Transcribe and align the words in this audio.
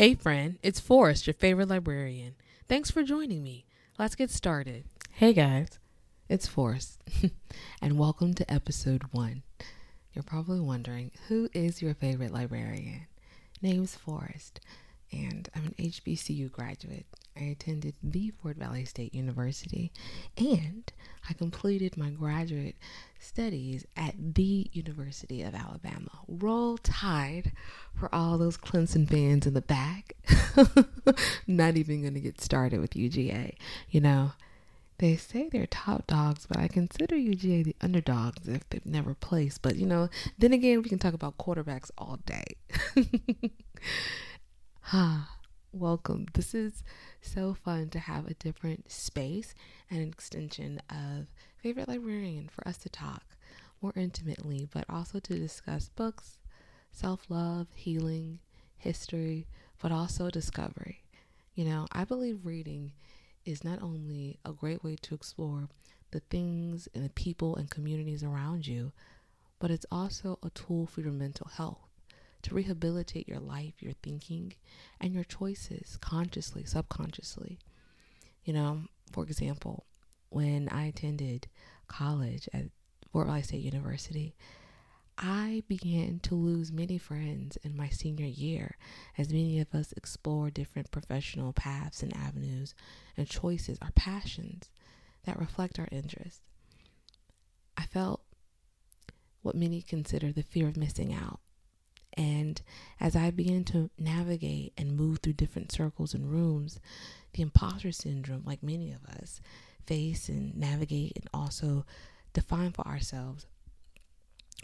Hey, 0.00 0.14
friend, 0.14 0.58
it's 0.62 0.80
Forrest, 0.80 1.26
your 1.26 1.34
favorite 1.34 1.68
librarian. 1.68 2.34
Thanks 2.66 2.90
for 2.90 3.02
joining 3.02 3.42
me. 3.42 3.66
Let's 3.98 4.14
get 4.14 4.30
started. 4.30 4.84
Hey, 5.12 5.34
guys, 5.34 5.78
it's 6.26 6.46
Forrest, 6.46 7.02
and 7.82 7.98
welcome 7.98 8.32
to 8.32 8.50
episode 8.50 9.02
one. 9.10 9.42
You're 10.14 10.22
probably 10.22 10.58
wondering 10.58 11.10
who 11.28 11.50
is 11.52 11.82
your 11.82 11.92
favorite 11.92 12.32
librarian? 12.32 13.08
Name's 13.60 13.94
Forrest, 13.94 14.60
and 15.12 15.50
I'm 15.54 15.66
an 15.66 15.74
HBCU 15.78 16.50
graduate. 16.50 17.04
I 17.36 17.44
attended 17.44 17.94
the 18.02 18.30
Fort 18.30 18.56
Valley 18.56 18.84
State 18.84 19.14
University, 19.14 19.92
and 20.36 20.92
I 21.28 21.32
completed 21.32 21.96
my 21.96 22.10
graduate 22.10 22.76
studies 23.18 23.86
at 23.96 24.14
the 24.34 24.68
University 24.72 25.42
of 25.42 25.54
Alabama. 25.54 26.10
Roll 26.26 26.78
Tide 26.78 27.52
for 27.94 28.12
all 28.14 28.38
those 28.38 28.56
Clemson 28.56 29.08
fans 29.08 29.46
in 29.46 29.54
the 29.54 29.60
back. 29.60 30.14
Not 31.46 31.76
even 31.76 32.02
going 32.02 32.14
to 32.14 32.20
get 32.20 32.40
started 32.40 32.80
with 32.80 32.92
UGA. 32.92 33.54
You 33.90 34.00
know, 34.00 34.32
they 34.98 35.16
say 35.16 35.48
they're 35.48 35.66
top 35.66 36.06
dogs, 36.06 36.46
but 36.46 36.58
I 36.58 36.68
consider 36.68 37.16
UGA 37.16 37.64
the 37.64 37.76
underdogs 37.80 38.46
if 38.48 38.68
they've 38.68 38.84
never 38.84 39.14
placed. 39.14 39.62
But, 39.62 39.76
you 39.76 39.86
know, 39.86 40.10
then 40.38 40.52
again, 40.52 40.82
we 40.82 40.88
can 40.88 40.98
talk 40.98 41.14
about 41.14 41.38
quarterbacks 41.38 41.90
all 41.96 42.18
day. 42.26 42.44
Ha, 44.82 44.92
ah, 44.92 45.36
welcome. 45.72 46.26
This 46.34 46.54
is 46.54 46.82
so 47.20 47.54
fun 47.54 47.88
to 47.90 47.98
have 47.98 48.26
a 48.26 48.34
different 48.34 48.90
space 48.90 49.54
and 49.90 50.00
an 50.00 50.08
extension 50.08 50.80
of 50.90 51.26
favorite 51.56 51.88
librarian 51.88 52.48
for 52.48 52.66
us 52.66 52.78
to 52.78 52.88
talk 52.88 53.36
more 53.82 53.92
intimately, 53.96 54.68
but 54.72 54.84
also 54.88 55.18
to 55.20 55.38
discuss 55.38 55.88
books, 55.90 56.38
self 56.92 57.26
love, 57.28 57.68
healing, 57.74 58.38
history, 58.76 59.46
but 59.80 59.92
also 59.92 60.30
discovery. 60.30 61.02
You 61.54 61.64
know, 61.64 61.86
I 61.92 62.04
believe 62.04 62.46
reading 62.46 62.92
is 63.44 63.64
not 63.64 63.82
only 63.82 64.38
a 64.44 64.52
great 64.52 64.84
way 64.84 64.96
to 65.02 65.14
explore 65.14 65.68
the 66.10 66.20
things 66.20 66.88
and 66.94 67.04
the 67.04 67.10
people 67.10 67.56
and 67.56 67.70
communities 67.70 68.22
around 68.22 68.66
you, 68.66 68.92
but 69.58 69.70
it's 69.70 69.86
also 69.90 70.38
a 70.42 70.50
tool 70.50 70.86
for 70.86 71.00
your 71.00 71.12
mental 71.12 71.48
health 71.48 71.89
to 72.42 72.54
rehabilitate 72.54 73.28
your 73.28 73.40
life, 73.40 73.74
your 73.80 73.92
thinking, 74.02 74.54
and 75.00 75.14
your 75.14 75.24
choices 75.24 75.96
consciously, 76.00 76.64
subconsciously. 76.64 77.58
You 78.44 78.54
know, 78.54 78.82
for 79.12 79.24
example, 79.24 79.86
when 80.30 80.68
I 80.68 80.84
attended 80.86 81.48
college 81.88 82.48
at 82.52 82.66
Fort 83.12 83.26
Valley 83.26 83.42
State 83.42 83.62
University, 83.62 84.34
I 85.18 85.64
began 85.68 86.20
to 86.20 86.34
lose 86.34 86.72
many 86.72 86.96
friends 86.96 87.58
in 87.62 87.76
my 87.76 87.90
senior 87.90 88.26
year 88.26 88.76
as 89.18 89.28
many 89.28 89.60
of 89.60 89.74
us 89.74 89.92
explore 89.92 90.48
different 90.50 90.90
professional 90.90 91.52
paths 91.52 92.02
and 92.02 92.16
avenues 92.16 92.74
and 93.18 93.28
choices, 93.28 93.76
our 93.82 93.90
passions 93.94 94.70
that 95.24 95.38
reflect 95.38 95.78
our 95.78 95.88
interests. 95.92 96.40
I 97.76 97.82
felt 97.84 98.22
what 99.42 99.54
many 99.54 99.82
consider 99.82 100.32
the 100.32 100.42
fear 100.42 100.68
of 100.68 100.76
missing 100.76 101.12
out. 101.12 101.40
And 102.14 102.60
as 102.98 103.14
I 103.14 103.30
began 103.30 103.64
to 103.64 103.90
navigate 103.98 104.72
and 104.76 104.96
move 104.96 105.18
through 105.18 105.34
different 105.34 105.72
circles 105.72 106.14
and 106.14 106.30
rooms, 106.30 106.80
the 107.32 107.42
imposter 107.42 107.92
syndrome, 107.92 108.42
like 108.44 108.62
many 108.62 108.92
of 108.92 109.04
us, 109.04 109.40
face 109.86 110.28
and 110.28 110.56
navigate 110.56 111.12
and 111.16 111.28
also 111.32 111.84
define 112.32 112.72
for 112.72 112.86
ourselves, 112.86 113.46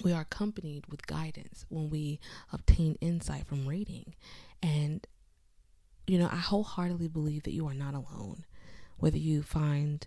we 0.05 0.12
are 0.12 0.23
accompanied 0.23 0.87
with 0.89 1.07
guidance 1.07 1.65
when 1.69 1.89
we 1.89 2.21
obtain 2.53 2.99
insight 3.01 3.47
from 3.47 3.67
reading. 3.67 4.15
And, 4.63 5.07
you 6.07 6.19
know, 6.19 6.28
I 6.31 6.37
wholeheartedly 6.37 7.09
believe 7.09 7.45
that 7.45 7.55
you 7.55 7.67
are 7.67 7.75
not 7.75 7.95
alone. 7.95 8.45
Whether 8.99 9.19
you 9.19 9.43
find 9.43 10.07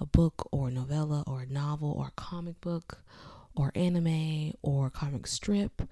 a 0.00 0.06
book 0.06 0.48
or 0.50 0.68
a 0.68 0.72
novella 0.72 1.24
or 1.26 1.42
a 1.42 1.52
novel 1.52 1.92
or 1.92 2.08
a 2.08 2.20
comic 2.20 2.60
book 2.60 3.02
or 3.56 3.70
anime 3.74 4.52
or 4.62 4.90
comic 4.90 5.26
strip 5.26 5.82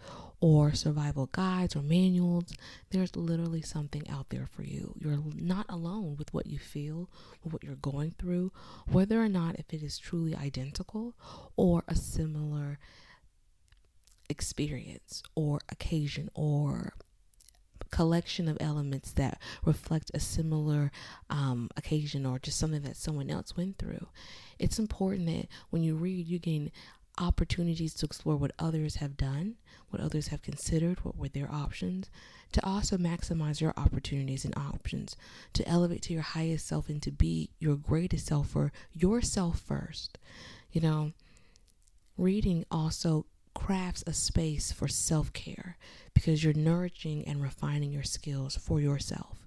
or 0.40 0.74
survival 0.74 1.26
guides 1.26 1.76
or 1.76 1.82
manuals, 1.82 2.52
there's 2.90 3.14
literally 3.14 3.62
something 3.62 4.08
out 4.08 4.30
there 4.30 4.48
for 4.50 4.62
you. 4.62 4.94
You're 4.98 5.18
not 5.36 5.66
alone 5.68 6.16
with 6.18 6.34
what 6.34 6.46
you 6.46 6.58
feel, 6.58 7.08
what 7.42 7.62
you're 7.62 7.76
going 7.76 8.14
through, 8.18 8.52
whether 8.90 9.22
or 9.22 9.28
not 9.28 9.56
if 9.58 9.72
it 9.72 9.82
is 9.82 9.98
truly 9.98 10.34
identical 10.34 11.14
or 11.56 11.84
a 11.86 11.94
similar 11.94 12.78
experience 14.28 15.22
or 15.36 15.60
occasion 15.70 16.28
or 16.34 16.94
collection 17.92 18.48
of 18.48 18.56
elements 18.58 19.12
that 19.12 19.38
reflect 19.64 20.10
a 20.14 20.18
similar 20.18 20.90
um, 21.30 21.68
occasion 21.76 22.26
or 22.26 22.38
just 22.38 22.58
something 22.58 22.82
that 22.82 22.96
someone 22.96 23.30
else 23.30 23.56
went 23.56 23.78
through. 23.78 24.08
It's 24.58 24.78
important 24.78 25.26
that 25.26 25.46
when 25.70 25.82
you 25.82 25.94
read, 25.94 26.26
you 26.26 26.38
gain 26.40 26.72
opportunities 27.18 27.94
to 27.94 28.06
explore 28.06 28.36
what 28.36 28.52
others 28.58 28.96
have 28.96 29.16
done, 29.16 29.56
what 29.90 30.02
others 30.02 30.28
have 30.28 30.42
considered, 30.42 31.04
what 31.04 31.16
were 31.16 31.28
their 31.28 31.50
options, 31.50 32.10
to 32.52 32.64
also 32.64 32.96
maximize 32.96 33.60
your 33.60 33.74
opportunities 33.76 34.44
and 34.44 34.56
options, 34.56 35.16
to 35.52 35.66
elevate 35.68 36.02
to 36.02 36.12
your 36.12 36.22
highest 36.22 36.66
self 36.66 36.88
and 36.88 37.02
to 37.02 37.10
be 37.10 37.50
your 37.58 37.76
greatest 37.76 38.26
self 38.26 38.48
for 38.48 38.72
yourself 38.92 39.60
first. 39.60 40.18
You 40.72 40.80
know, 40.80 41.12
reading 42.16 42.64
also 42.70 43.26
crafts 43.54 44.02
a 44.06 44.12
space 44.12 44.72
for 44.72 44.88
self 44.88 45.32
care 45.32 45.76
because 46.14 46.42
you're 46.42 46.54
nourishing 46.54 47.26
and 47.26 47.42
refining 47.42 47.92
your 47.92 48.02
skills 48.02 48.56
for 48.56 48.80
yourself. 48.80 49.41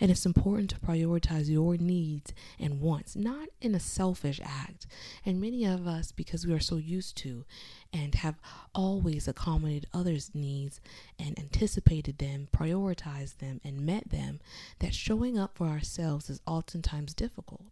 And 0.00 0.10
it's 0.10 0.26
important 0.26 0.70
to 0.70 0.78
prioritize 0.78 1.48
your 1.48 1.76
needs 1.76 2.32
and 2.58 2.80
wants, 2.80 3.16
not 3.16 3.48
in 3.60 3.74
a 3.74 3.80
selfish 3.80 4.40
act. 4.44 4.86
And 5.26 5.40
many 5.40 5.64
of 5.64 5.86
us, 5.86 6.12
because 6.12 6.46
we 6.46 6.52
are 6.52 6.60
so 6.60 6.76
used 6.76 7.16
to 7.18 7.44
and 7.92 8.14
have 8.16 8.36
always 8.74 9.26
accommodated 9.26 9.88
others' 9.92 10.30
needs 10.34 10.80
and 11.18 11.38
anticipated 11.38 12.18
them, 12.18 12.48
prioritized 12.52 13.38
them, 13.38 13.60
and 13.64 13.84
met 13.84 14.10
them, 14.10 14.40
that 14.78 14.94
showing 14.94 15.38
up 15.38 15.56
for 15.56 15.66
ourselves 15.66 16.30
is 16.30 16.40
oftentimes 16.46 17.14
difficult. 17.14 17.64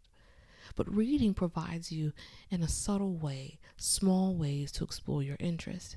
But 0.75 0.95
reading 0.95 1.33
provides 1.33 1.93
you, 1.93 2.13
in 2.51 2.63
a 2.63 2.69
subtle 2.69 3.15
way, 3.15 3.59
small 3.77 4.35
ways 4.35 4.73
to 4.73 4.85
explore 4.85 5.23
your 5.23 5.37
interest. 5.39 5.97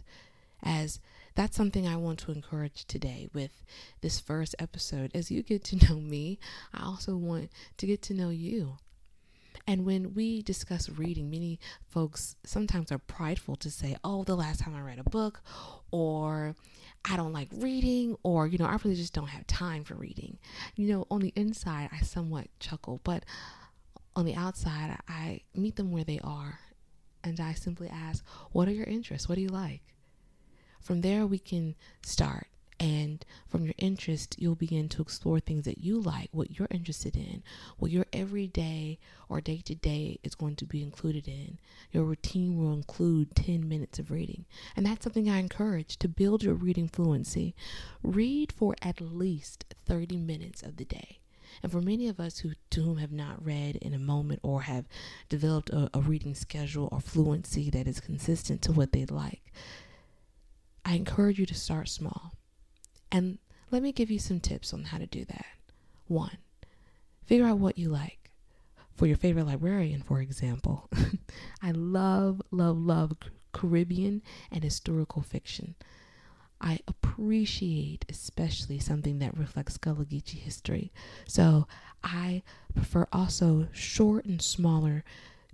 As 0.62 1.00
that's 1.40 1.56
something 1.56 1.88
I 1.88 1.96
want 1.96 2.20
to 2.20 2.34
encourage 2.34 2.84
today 2.84 3.30
with 3.34 3.64
this 4.02 4.20
first 4.20 4.56
episode. 4.60 5.10
As 5.14 5.32
you 5.32 5.42
get 5.42 5.64
to 5.64 5.78
know 5.88 5.96
me, 5.96 6.38
I 6.74 6.84
also 6.84 7.16
want 7.16 7.50
to 7.78 7.88
get 7.88 8.02
to 8.04 8.14
know 8.14 8.28
you. 8.28 8.76
And 9.66 9.86
when 9.86 10.14
we 10.14 10.42
discuss 10.42 10.90
reading, 10.90 11.32
many 11.32 11.58
folks 11.88 12.36
sometimes 12.44 12.92
are 12.92 12.98
prideful 12.98 13.56
to 13.56 13.72
say, 13.72 13.96
oh, 14.04 14.26
the 14.26 14.36
last 14.36 14.60
time 14.60 14.76
I 14.76 14.82
read 14.82 15.00
a 15.00 15.10
book, 15.10 15.42
or 15.92 16.56
I 17.06 17.16
don't 17.16 17.32
like 17.32 17.48
reading, 17.54 18.18
or, 18.22 18.46
you 18.46 18.58
know, 18.58 18.66
I 18.66 18.78
really 18.84 18.98
just 18.98 19.14
don't 19.14 19.30
have 19.30 19.48
time 19.48 19.86
for 19.86 19.96
reading. 19.96 20.40
You 20.76 20.90
know, 20.90 21.08
on 21.10 21.22
the 21.22 21.32
inside, 21.38 21.88
I 21.94 22.00
somewhat 22.00 22.48
chuckle, 22.60 23.00
but 23.06 23.24
on 24.14 24.26
the 24.26 24.36
outside, 24.36 24.98
I 25.08 25.44
meet 25.56 25.78
them 25.78 25.94
where 25.94 26.04
they 26.04 26.20
are. 26.22 26.60
And 27.24 27.40
I 27.40 27.54
simply 27.54 27.88
ask, 27.88 28.26
what 28.52 28.68
are 28.68 28.74
your 28.74 28.88
interests? 28.88 29.30
What 29.30 29.36
do 29.36 29.42
you 29.42 29.48
like? 29.48 29.84
From 30.80 31.02
there, 31.02 31.26
we 31.26 31.40
can 31.40 31.76
start. 32.02 32.48
And 32.80 33.26
from 33.50 33.66
your 33.66 33.74
interest, 33.78 34.38
you'll 34.40 34.56
begin 34.56 34.88
to 34.90 35.02
explore 35.02 35.42
things 35.42 35.66
that 35.66 35.80
you 35.80 36.00
like, 36.00 36.30
what 36.32 36.58
you're 36.58 36.70
interested 36.72 37.18
in, 37.18 37.44
what 37.78 37.92
your 37.92 38.06
everyday 38.14 39.00
or 39.28 39.42
day 39.42 39.62
to 39.66 39.76
day 39.76 40.18
is 40.24 40.34
going 40.34 40.56
to 40.56 40.66
be 40.66 40.82
included 40.82 41.28
in. 41.28 41.58
Your 41.92 42.06
routine 42.06 42.58
will 42.58 42.72
include 42.72 43.36
10 43.36 43.68
minutes 43.68 44.00
of 44.00 44.12
reading. 44.12 44.46
And 44.78 44.86
that's 44.86 45.04
something 45.04 45.30
I 45.30 45.40
encourage 45.40 45.98
to 45.98 46.08
build 46.08 46.42
your 46.42 46.54
reading 46.54 46.88
fluency. 46.88 47.54
Read 48.02 48.54
for 48.54 48.76
at 48.82 49.02
least 49.02 49.66
30 49.86 50.16
minutes 50.16 50.64
of 50.64 50.78
the 50.78 50.86
day. 50.86 51.20
And 51.62 51.72
for 51.72 51.82
many 51.82 52.08
of 52.08 52.20
us 52.20 52.40
who 52.40 52.52
to 52.70 52.82
whom 52.82 52.98
have 52.98 53.12
not 53.12 53.44
read 53.44 53.76
in 53.78 53.94
a 53.94 54.00
moment 54.00 54.40
or 54.44 54.62
have 54.62 54.86
developed 55.28 55.70
a, 55.72 55.90
a 55.94 56.00
reading 56.00 56.36
schedule 56.36 56.88
or 56.92 57.02
fluency 57.02 57.70
that 57.72 57.88
is 57.88 58.00
consistent 58.00 58.62
to 58.62 58.72
what 58.72 58.94
they'd 58.94 59.12
like, 59.12 59.52
I 60.90 60.96
encourage 60.96 61.38
you 61.38 61.46
to 61.46 61.54
start 61.54 61.88
small. 61.88 62.34
And 63.12 63.38
let 63.70 63.84
me 63.84 63.92
give 63.92 64.10
you 64.10 64.18
some 64.18 64.40
tips 64.40 64.74
on 64.74 64.86
how 64.86 64.98
to 64.98 65.06
do 65.06 65.24
that. 65.24 65.46
One, 66.08 66.40
figure 67.28 67.46
out 67.46 67.60
what 67.60 67.78
you 67.78 67.90
like. 67.90 68.32
For 68.96 69.06
your 69.06 69.16
favorite 69.16 69.46
librarian, 69.46 70.02
for 70.02 70.20
example, 70.20 70.90
I 71.62 71.70
love, 71.72 72.42
love, 72.50 72.80
love 72.80 73.14
Caribbean 73.52 74.24
and 74.52 74.64
historical 74.64 75.22
fiction. 75.22 75.76
I 76.60 76.80
appreciate 76.88 78.04
especially 78.10 78.80
something 78.80 79.20
that 79.20 79.38
reflects 79.38 79.78
Gullah 79.78 80.06
Geechee 80.06 80.40
history. 80.40 80.92
So 81.28 81.68
I 82.04 82.42
prefer 82.74 83.08
also 83.14 83.68
short 83.72 84.26
and 84.26 84.42
smaller 84.42 85.04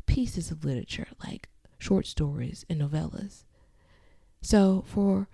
pieces 0.05 0.49
of 0.49 0.63
literature 0.63 1.09
like 1.25 1.49
short 1.77 2.07
stories 2.07 2.65
and 2.69 2.79
novellas. 2.79 3.43
So, 4.45 4.83
for 4.85 5.27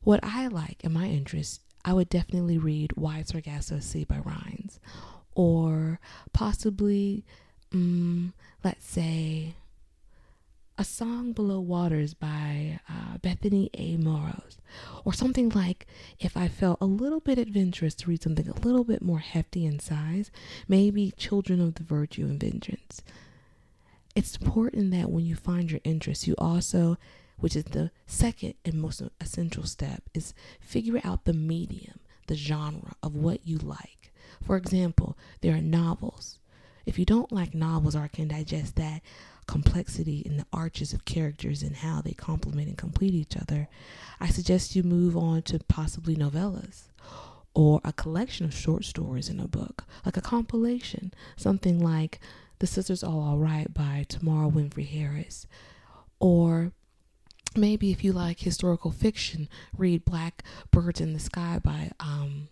what 0.00 0.20
I 0.22 0.46
like 0.46 0.80
and 0.82 0.94
my 0.94 1.08
interests, 1.08 1.60
I 1.84 1.92
would 1.92 2.08
definitely 2.08 2.56
read 2.56 2.96
Wide 2.96 3.28
Sargasso 3.28 3.80
Sea 3.80 4.04
by 4.04 4.16
Rhines, 4.16 4.80
or 5.34 6.00
possibly, 6.32 7.22
um, 7.70 8.32
let's 8.64 8.86
say, 8.86 9.56
A 10.78 10.84
Song 10.84 11.32
Below 11.34 11.60
Waters 11.60 12.14
by 12.14 12.80
uh, 12.88 13.18
Bethany 13.18 13.68
A. 13.74 13.98
Morrows, 13.98 14.56
or 15.04 15.12
something 15.12 15.50
like 15.50 15.86
if 16.18 16.34
I 16.34 16.48
felt 16.48 16.78
a 16.80 16.86
little 16.86 17.20
bit 17.20 17.36
adventurous 17.36 17.94
to 17.96 18.08
read 18.08 18.22
something 18.22 18.48
a 18.48 18.58
little 18.60 18.84
bit 18.84 19.02
more 19.02 19.18
hefty 19.18 19.66
in 19.66 19.80
size, 19.80 20.30
maybe 20.66 21.12
Children 21.18 21.60
of 21.60 21.74
the 21.74 21.84
Virtue 21.84 22.24
and 22.24 22.40
Vengeance. 22.40 23.02
It's 24.14 24.34
important 24.38 24.92
that 24.92 25.10
when 25.10 25.26
you 25.26 25.36
find 25.36 25.70
your 25.70 25.82
interest, 25.84 26.26
you 26.26 26.34
also 26.38 26.96
which 27.38 27.56
is 27.56 27.64
the 27.64 27.90
second 28.06 28.54
and 28.64 28.74
most 28.80 29.02
essential 29.20 29.64
step, 29.64 30.02
is 30.14 30.34
figure 30.60 31.00
out 31.04 31.24
the 31.24 31.32
medium, 31.32 32.00
the 32.26 32.36
genre 32.36 32.94
of 33.02 33.14
what 33.14 33.46
you 33.46 33.58
like. 33.58 34.12
For 34.42 34.56
example, 34.56 35.16
there 35.40 35.54
are 35.54 35.60
novels. 35.60 36.38
If 36.84 36.98
you 36.98 37.04
don't 37.04 37.32
like 37.32 37.54
novels 37.54 37.96
or 37.96 38.08
can 38.08 38.28
digest 38.28 38.76
that 38.76 39.02
complexity 39.46 40.20
in 40.20 40.36
the 40.36 40.46
arches 40.52 40.92
of 40.92 41.04
characters 41.04 41.62
and 41.62 41.76
how 41.76 42.00
they 42.00 42.12
complement 42.12 42.68
and 42.68 42.78
complete 42.78 43.14
each 43.14 43.36
other, 43.36 43.68
I 44.20 44.28
suggest 44.28 44.76
you 44.76 44.82
move 44.82 45.16
on 45.16 45.42
to 45.42 45.58
possibly 45.68 46.16
novellas 46.16 46.84
or 47.54 47.80
a 47.84 47.92
collection 47.92 48.44
of 48.44 48.54
short 48.54 48.84
stories 48.84 49.28
in 49.28 49.40
a 49.40 49.48
book, 49.48 49.84
like 50.04 50.16
a 50.16 50.20
compilation, 50.20 51.12
something 51.36 51.80
like 51.80 52.20
The 52.58 52.66
Sisters 52.66 53.02
Are 53.02 53.10
Alright 53.10 53.72
by 53.72 54.04
Tamara 54.08 54.50
Winfrey 54.50 54.86
Harris, 54.86 55.46
or 56.20 56.72
maybe 57.56 57.90
if 57.90 58.04
you 58.04 58.12
like 58.12 58.40
historical 58.40 58.90
fiction, 58.90 59.48
read 59.76 60.04
Black 60.04 60.42
Birds 60.70 61.00
in 61.00 61.12
the 61.12 61.18
Sky 61.18 61.58
by 61.62 61.90
um 62.00 62.48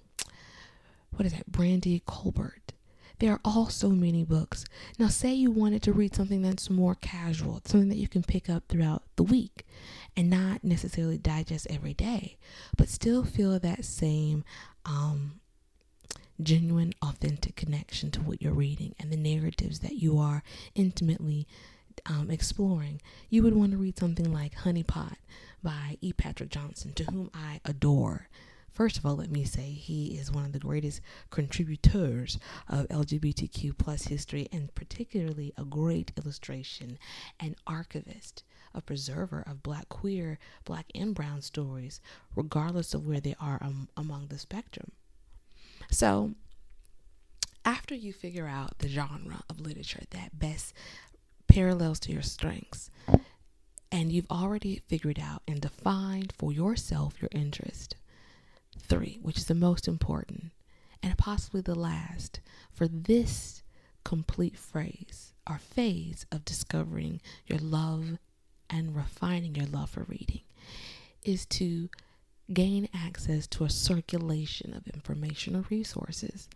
what 1.11 1.27
is 1.27 1.33
that? 1.33 1.51
Brandy 1.51 2.03
Colbert. 2.07 2.73
There 3.21 3.33
are 3.33 3.41
all 3.45 3.69
so 3.69 3.91
many 3.91 4.25
books. 4.25 4.65
Now 4.99 5.07
say 5.07 5.33
you 5.33 5.51
wanted 5.51 5.83
to 5.85 5.93
read 5.93 6.15
something 6.15 6.43
that's 6.43 6.69
more 6.69 6.97
casual, 6.97 7.63
something 7.65 7.89
that 7.89 7.99
you 7.99 8.09
can 8.09 8.25
pick 8.25 8.51
up 8.51 8.65
throughout 8.69 9.05
the 9.15 9.23
week 9.23 9.65
and 10.17 10.29
not 10.29 10.65
necessarily 10.65 11.17
digest 11.17 11.69
every 11.71 11.95
day, 11.95 12.37
but 12.77 12.89
still 12.89 13.25
feel 13.25 13.59
that 13.59 13.85
same 13.85 14.45
um 14.85 15.41
genuine, 16.43 16.93
authentic 17.01 17.55
connection 17.55 18.11
to 18.11 18.21
what 18.21 18.43
you're 18.43 18.53
reading 18.53 18.95
and 18.99 19.13
the 19.13 19.17
narratives 19.17 19.79
that 19.81 19.95
you 19.95 20.19
are 20.19 20.43
intimately 20.75 21.47
um, 22.07 22.31
exploring, 22.31 23.01
you 23.31 23.43
would 23.43 23.55
want 23.55 23.73
to 23.73 23.79
read 23.79 23.99
something 23.99 24.33
like 24.33 24.55
Honeypot 24.55 25.17
by 25.63 25.97
E. 26.01 26.13
Patrick 26.13 26.51
Johnson, 26.51 26.93
to 26.95 27.05
whom 27.05 27.31
I 27.35 27.61
adore. 27.65 28.29
First 28.71 28.99
of 28.99 29.07
all, 29.07 29.15
let 29.17 29.31
me 29.31 29.45
say 29.45 29.71
he 29.71 30.19
is 30.19 30.33
one 30.33 30.45
of 30.45 30.53
the 30.53 30.59
greatest 30.59 31.01
contributors 31.31 32.39
of 32.69 32.89
LGBTQ 32.89 33.79
plus 33.79 34.09
history 34.09 34.49
and 34.51 34.75
particularly 34.75 35.53
a 35.57 35.65
great 35.65 36.11
illustration 36.19 36.99
and 37.39 37.55
archivist, 37.69 38.43
a 38.75 38.81
preserver 38.81 39.45
of 39.47 39.63
black 39.63 39.89
queer, 39.89 40.41
black 40.65 40.87
and 40.93 41.15
brown 41.15 41.41
stories, 41.41 42.01
regardless 42.35 42.95
of 42.95 43.07
where 43.07 43.21
they 43.21 43.37
are 43.39 43.59
um, 43.63 43.89
among 43.97 44.27
the 44.27 44.39
spectrum. 44.39 44.91
So, 45.91 46.35
after 47.65 47.95
you 47.95 48.13
figure 48.13 48.47
out 48.47 48.79
the 48.79 48.89
genre 48.89 49.43
of 49.49 49.61
literature 49.61 50.03
that 50.11 50.39
best 50.39 50.75
parallels 51.55 52.01
to 52.01 52.13
your 52.13 52.23
strengths. 52.23 52.91
And 53.93 54.11
you've 54.11 54.31
already 54.31 54.83
figured 54.89 55.21
out 55.21 55.43
and 55.47 55.61
defined 55.61 56.33
for 56.37 56.53
yourself 56.53 57.23
your 57.23 57.29
interest. 57.31 57.95
Three, 58.77 59.21
which 59.23 59.39
is 59.39 59.47
the 59.47 59.55
most 59.55 59.87
important, 59.87 60.51
and 61.01 61.17
possibly 61.17 61.61
the 61.61 61.77
last, 61.77 62.41
for 62.73 62.89
this 62.89 63.63
complete 64.05 64.59
phrase 64.59 65.33
or 65.49 65.59
phase 65.59 66.27
of 66.33 66.45
discovering 66.45 67.21
your 67.47 67.61
love 67.61 68.19
and 68.69 68.97
refining 68.97 69.55
your 69.55 69.67
love 69.67 69.91
for 69.91 70.03
reading, 70.09 70.43
is 71.23 71.47
to 71.47 71.89
gain 72.53 72.89
access 72.95 73.47
to 73.47 73.65
a 73.65 73.71
circulation 73.71 74.75
of 74.75 74.87
informational 74.89 75.65
resources. 75.71 76.49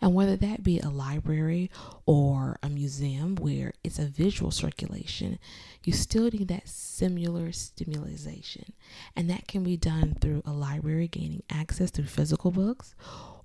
And 0.00 0.14
whether 0.14 0.36
that 0.36 0.62
be 0.62 0.78
a 0.78 0.88
library 0.88 1.70
or 2.04 2.58
a 2.62 2.68
museum 2.68 3.36
where 3.36 3.72
it's 3.82 3.98
a 3.98 4.06
visual 4.06 4.50
circulation, 4.50 5.38
you 5.84 5.92
still 5.92 6.24
need 6.24 6.48
that 6.48 6.68
similar 6.68 7.52
stimulation. 7.52 8.72
And 9.14 9.30
that 9.30 9.46
can 9.48 9.62
be 9.62 9.76
done 9.76 10.16
through 10.20 10.42
a 10.44 10.52
library 10.52 11.08
gaining 11.08 11.42
access 11.50 11.90
through 11.90 12.06
physical 12.06 12.50
books 12.50 12.94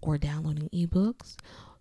or 0.01 0.17
downloading 0.17 0.69
ebooks 0.73 1.35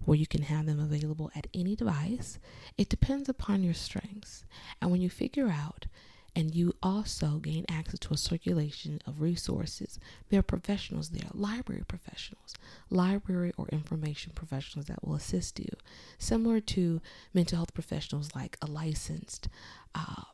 where 0.05 0.17
you 0.17 0.27
can 0.27 0.43
have 0.43 0.67
them 0.67 0.79
available 0.81 1.31
at 1.35 1.47
any 1.53 1.77
device. 1.77 2.39
It 2.79 2.89
depends 2.89 3.29
upon 3.29 3.63
your 3.63 3.75
strengths. 3.75 4.45
And 4.81 4.91
when 4.91 5.01
you 5.01 5.11
figure 5.11 5.49
out 5.49 5.87
and 6.35 6.55
you 6.55 6.75
also 6.83 7.39
gain 7.39 7.65
access 7.69 7.99
to 8.01 8.15
a 8.15 8.17
circulation 8.17 9.01
of 9.07 9.21
resources. 9.21 9.99
There 10.29 10.41
are 10.41 10.45
professionals 10.45 11.11
there, 11.11 11.29
library 11.33 11.85
professionals, 11.87 12.55
library 12.89 13.53
or 13.57 13.69
information 13.69 14.33
professionals 14.35 14.87
that 14.87 15.07
will 15.07 15.17
assist 15.17 15.59
you, 15.59 15.71
similar 16.19 16.61
to 16.61 17.01
mental 17.35 17.57
health 17.57 17.75
professionals 17.75 18.31
like 18.35 18.57
a 18.63 18.67
licensed 18.67 19.49
uh, 19.95 20.25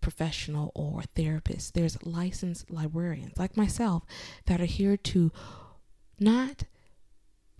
professional 0.00 0.72
or 0.74 1.02
therapist. 1.14 1.74
There's 1.74 2.04
licensed 2.04 2.70
librarians 2.70 3.38
like 3.38 3.56
myself 3.56 4.04
that 4.46 4.60
are 4.60 4.66
here 4.66 4.96
to 4.96 5.30
not 6.18 6.64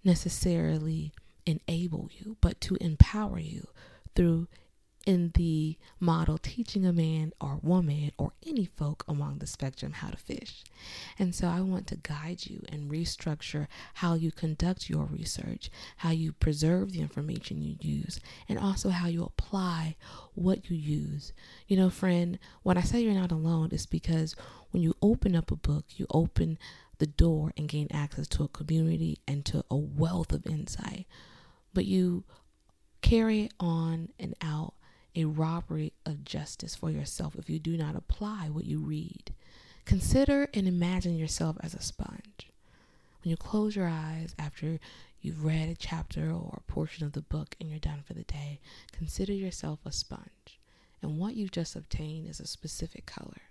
necessarily 0.05 1.13
enable 1.47 2.11
you, 2.13 2.37
but 2.41 2.61
to 2.63 2.77
empower 2.81 3.39
you 3.39 3.67
through 4.15 4.49
in 5.07 5.31
the 5.35 5.77
model 5.99 6.37
teaching 6.37 6.85
a 6.85 6.93
man 6.93 7.33
or 7.41 7.59
woman 7.63 8.13
or 8.19 8.33
any 8.47 8.67
folk 8.67 9.05
along 9.09 9.39
the 9.39 9.47
spectrum 9.47 9.93
how 9.93 10.09
to 10.09 10.17
fish. 10.17 10.63
And 11.19 11.35
so 11.35 11.49
I 11.49 11.61
want 11.61 11.87
to 11.89 11.97
guide 11.97 12.47
you 12.47 12.63
and 12.69 12.91
restructure 12.91 13.67
how 13.95 14.15
you 14.15 14.31
conduct 14.31 14.91
your 14.91 15.05
research, 15.05 15.71
how 15.99 16.11
you 16.11 16.33
preserve 16.33 16.93
the 16.93 17.01
information 17.01 17.63
you 17.63 17.77
use, 17.81 18.21
and 18.49 18.59
also 18.59 18.91
how 18.91 19.09
you 19.09 19.25
apply 19.25 19.97
what 20.35 20.71
you 20.71 20.77
use. 20.77 21.33
You 21.67 21.77
know, 21.77 21.91
friend, 21.91 22.39
when 22.63 22.77
I 22.77 22.83
say 22.83 23.01
you're 23.01 23.15
not 23.15 23.33
alone, 23.33 23.71
it's 23.73 23.87
because 23.87 24.37
when 24.71 24.83
you 24.83 24.95
open 25.01 25.35
up 25.35 25.51
a 25.51 25.57
book, 25.57 25.87
you 25.97 26.07
open 26.11 26.59
the 26.99 27.07
door 27.07 27.53
and 27.57 27.69
gain 27.69 27.89
access 27.91 28.29
to 28.29 28.45
a 28.45 28.49
community 28.49 29.19
and 29.27 29.45
to 29.47 29.65
a 29.71 29.77
wealth 29.77 30.33
of 30.33 30.47
insight. 30.47 31.07
But 31.73 31.87
you 31.87 32.25
carry 33.01 33.49
on 33.59 34.11
and 34.19 34.35
out 34.43 34.75
a 35.15 35.25
robbery 35.25 35.93
of 36.07 36.25
justice 36.25 36.75
for 36.75 36.91
yourself 36.91 37.35
if 37.37 37.51
you 37.51 37.59
do 37.59 37.77
not 37.77 37.97
apply 37.97 38.49
what 38.51 38.65
you 38.65 38.79
read. 38.79 39.33
Consider 39.85 40.49
and 40.55 40.69
imagine 40.69 41.17
yourself 41.17 41.57
as 41.61 41.75
a 41.75 41.83
sponge. 41.83 42.51
When 43.23 43.31
you 43.31 43.37
close 43.37 43.77
your 43.77 43.89
eyes 43.89 44.35
after 44.39 44.79
you've 45.21 45.45
read 45.45 45.69
a 45.69 45.75
chapter 45.75 46.31
or 46.31 46.59
a 46.59 46.73
portion 46.73 47.05
of 47.05 47.13
the 47.13 47.21
book 47.21 47.57
and 47.61 47.69
you're 47.69 47.79
done 47.79 48.03
for 48.07 48.15
the 48.15 48.25
day, 48.25 48.61
consider 48.93 49.33
yourself 49.33 49.81
a 49.85 49.93
sponge. 49.93 50.61
And 51.03 51.19
what 51.19 51.35
you've 51.35 51.51
just 51.51 51.77
obtained 51.77 52.29
is 52.29 52.41
a 52.41 52.47
specific 52.47 53.07
color. 53.07 53.43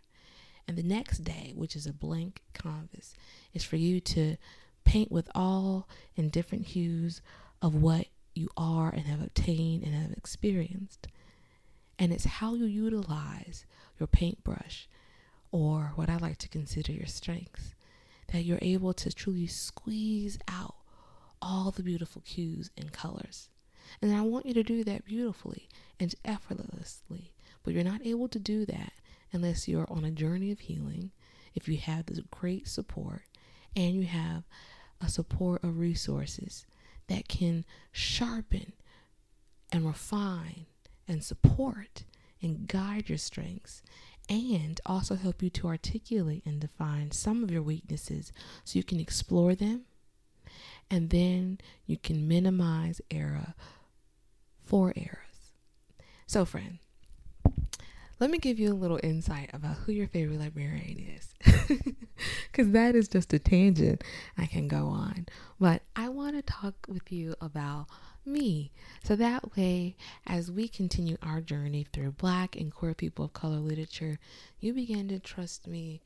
And 0.68 0.78
the 0.78 0.84
next 0.84 1.20
day, 1.20 1.54
which 1.56 1.76
is 1.76 1.88
a 1.88 1.94
blank 1.94 2.42
canvas, 2.54 3.16
is 3.54 3.64
for 3.64 3.76
you 3.76 4.00
to 4.02 4.38
paint 4.86 5.12
with 5.12 5.30
all 5.34 5.88
in 6.16 6.30
different 6.30 6.68
hues 6.68 7.22
of 7.62 7.76
what 7.76 8.08
you 8.36 8.50
are 8.56 8.90
and 8.90 9.08
have 9.08 9.22
obtained 9.22 9.84
and 9.84 9.94
have 9.94 10.12
experienced. 10.12 11.08
And 12.00 12.14
it's 12.14 12.26
how 12.26 12.54
you 12.56 12.66
utilize 12.66 13.66
your 14.00 14.08
paintbrush 14.08 14.88
or 15.52 15.92
what 15.96 16.10
I 16.10 16.16
like 16.16 16.38
to 16.38 16.50
consider 16.50 16.94
your 16.94 17.08
strengths 17.08 17.76
that 18.32 18.44
you're 18.44 18.60
able 18.62 18.94
to 18.94 19.12
truly 19.12 19.48
squeeze 19.48 20.40
out 20.48 20.76
all 21.42 21.72
the 21.72 21.84
beautiful 21.84 22.22
hues 22.26 22.72
and 22.78 22.94
colors. 22.94 23.50
And 24.02 24.16
I 24.16 24.22
want 24.22 24.46
you 24.46 24.54
to 24.54 24.64
do 24.64 24.84
that 24.86 25.06
beautifully 25.06 25.68
and 26.00 26.16
effortlessly. 26.24 27.34
But 27.64 27.74
you're 27.74 27.84
not 27.84 28.06
able 28.06 28.30
to 28.30 28.40
do 28.40 28.66
that 28.66 28.94
unless 29.34 29.68
you're 29.68 29.92
on 29.92 30.06
a 30.06 30.12
journey 30.12 30.52
of 30.52 30.60
healing, 30.60 31.12
if 31.54 31.68
you 31.68 31.78
have 31.78 32.06
this 32.06 32.22
great 32.32 32.68
support 32.68 33.24
and 33.76 33.94
you 33.96 34.04
have 34.04 34.44
a 35.02 35.10
support 35.10 35.64
of 35.64 35.80
resources 35.80 36.66
that 37.08 37.28
can 37.28 37.66
sharpen 37.92 38.74
and 39.72 39.86
refine 39.86 40.66
and 41.10 41.24
support 41.24 42.04
and 42.42 42.68
guide 42.68 43.10
your 43.10 43.18
strengths 43.18 43.82
and 44.30 44.80
also 44.86 45.16
help 45.16 45.42
you 45.42 45.50
to 45.50 45.68
articulate 45.68 46.44
and 46.46 46.62
define 46.62 47.12
some 47.12 47.44
of 47.44 47.52
your 47.52 47.64
weaknesses 47.64 48.32
so 48.64 48.78
you 48.78 48.84
can 48.84 49.00
explore 49.00 49.56
them 49.56 49.82
and 50.90 51.10
then 51.10 51.60
you 51.86 51.98
can 51.98 52.28
minimize 52.28 53.02
error 53.12 53.54
for 54.66 54.94
errors. 54.96 55.54
So, 56.28 56.46
friend, 56.46 56.78
let 58.20 58.30
me 58.30 58.38
give 58.38 58.60
you 58.60 58.72
a 58.72 58.76
little 58.76 59.00
insight 59.02 59.50
about 59.54 59.78
who 59.78 59.92
your 59.92 60.08
favorite 60.08 60.40
librarian 60.40 61.00
is. 61.18 61.34
Because 62.52 62.72
that 62.72 62.96
is 62.96 63.08
just 63.08 63.32
a 63.34 63.40
tangent 63.40 64.04
I 64.38 64.46
can 64.46 64.68
go 64.68 64.88
on. 64.88 65.28
But 65.60 65.84
I 65.96 66.10
want 66.10 66.36
to 66.36 66.42
talk 66.42 66.76
with 66.90 67.12
you 67.12 67.36
about 67.40 67.88
me. 68.26 68.72
So 69.04 69.16
that 69.16 69.56
way, 69.56 69.96
as 70.26 70.52
we 70.52 70.68
continue 70.68 71.18
our 71.22 71.42
journey 71.42 71.86
through 71.92 72.12
Black 72.12 72.56
and 72.56 72.74
queer 72.74 72.94
people 72.94 73.26
of 73.26 73.34
color 73.34 73.58
literature, 73.58 74.20
you 74.60 74.74
begin 74.74 75.08
to 75.10 75.20
trust 75.20 75.68
me 75.68 76.02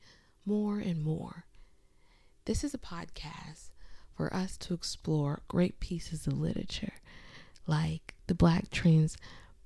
more 0.46 0.78
and 0.78 1.02
more. 1.02 1.44
This 2.44 2.64
is 2.64 2.74
a 2.74 2.78
podcast 2.78 3.70
for 4.16 4.32
us 4.32 4.56
to 4.58 4.74
explore 4.74 5.42
great 5.48 5.80
pieces 5.80 6.26
of 6.26 6.38
literature 6.38 6.92
like 7.66 8.14
the 8.26 8.34
Black 8.34 8.70
Trans 8.70 9.16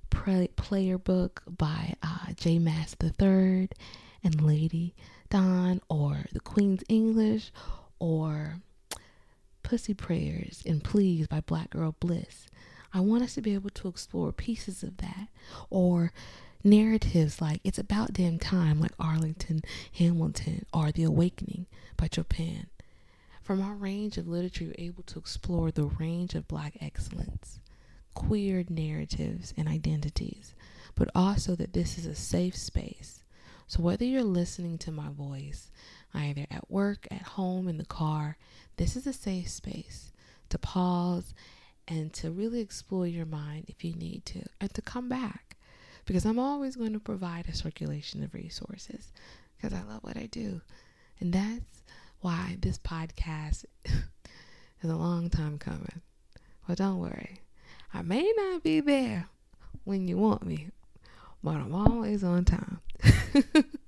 Prayer 0.09 0.97
Book 0.97 1.43
by 1.47 1.95
uh, 2.01 2.33
J. 2.35 2.59
Maas 2.59 2.95
III 3.01 3.69
and 4.23 4.41
Lady 4.41 4.95
Dane, 5.29 5.81
or 5.89 6.25
The 6.31 6.39
Queen's 6.39 6.83
English, 6.89 7.51
or 7.99 8.55
Pussy 9.69 9.93
Prayers 9.93 10.63
and 10.65 10.83
Please 10.83 11.27
by 11.27 11.41
Black 11.41 11.69
Girl 11.69 11.95
Bliss. 11.99 12.47
I 12.91 13.01
want 13.01 13.21
us 13.21 13.35
to 13.35 13.41
be 13.41 13.53
able 13.53 13.69
to 13.69 13.87
explore 13.87 14.31
pieces 14.31 14.81
of 14.81 14.97
that, 14.97 15.27
or 15.69 16.11
narratives 16.63 17.39
like 17.39 17.61
It's 17.63 17.77
About 17.77 18.13
Damn 18.13 18.39
Time, 18.39 18.79
like 18.79 18.93
Arlington 18.99 19.61
Hamilton, 19.93 20.65
or 20.73 20.91
The 20.91 21.03
Awakening 21.03 21.67
by 21.97 22.09
Chopin. 22.11 22.65
From 23.43 23.61
our 23.61 23.75
range 23.75 24.17
of 24.17 24.27
literature, 24.27 24.63
you're 24.63 24.73
able 24.79 25.03
to 25.03 25.19
explore 25.19 25.69
the 25.69 25.85
range 25.85 26.33
of 26.33 26.47
Black 26.47 26.75
excellence 26.81 27.59
queer 28.15 28.63
narratives 28.69 29.53
and 29.55 29.67
identities, 29.67 30.55
but 30.95 31.11
also 31.13 31.55
that 31.55 31.73
this 31.73 31.99
is 31.99 32.07
a 32.07 32.15
safe 32.15 32.57
space. 32.57 33.23
So, 33.67 33.83
whether 33.83 34.03
you're 34.03 34.23
listening 34.23 34.79
to 34.79 34.91
my 34.91 35.09
voice, 35.09 35.69
either 36.11 36.47
at 36.49 36.71
work, 36.71 37.07
at 37.11 37.21
home, 37.21 37.67
in 37.67 37.77
the 37.77 37.85
car, 37.85 38.35
this 38.79 38.95
is 38.95 39.05
a 39.05 39.11
safe 39.11 39.49
space 39.49 40.13
to 40.47 40.57
pause 40.57 41.33
and 41.85 42.13
to 42.13 42.31
really 42.31 42.61
explore 42.61 43.05
your 43.05 43.25
mind 43.25 43.65
if 43.67 43.83
you 43.83 43.93
need 43.93 44.25
to, 44.27 44.41
and 44.61 44.73
to 44.73 44.81
come 44.81 45.09
back. 45.09 45.57
Because 46.05 46.23
I'm 46.23 46.39
always 46.39 46.77
going 46.77 46.93
to 46.93 46.99
provide 46.99 47.49
a 47.49 47.53
circulation 47.53 48.23
of 48.23 48.33
resources 48.33 49.11
because 49.57 49.77
I 49.77 49.83
love 49.83 50.01
what 50.01 50.15
I 50.15 50.27
do. 50.27 50.61
And 51.19 51.33
that's 51.33 51.83
why 52.21 52.55
this 52.61 52.77
podcast 52.77 53.65
is 53.85 54.89
a 54.89 54.95
long 54.95 55.29
time 55.29 55.57
coming. 55.57 56.01
But 56.65 56.77
don't 56.77 56.99
worry, 56.99 57.41
I 57.93 58.01
may 58.01 58.31
not 58.37 58.63
be 58.63 58.79
there 58.79 59.27
when 59.83 60.07
you 60.07 60.17
want 60.17 60.45
me, 60.45 60.69
but 61.43 61.55
I'm 61.55 61.75
always 61.75 62.23
on 62.23 62.45
time. 62.45 62.79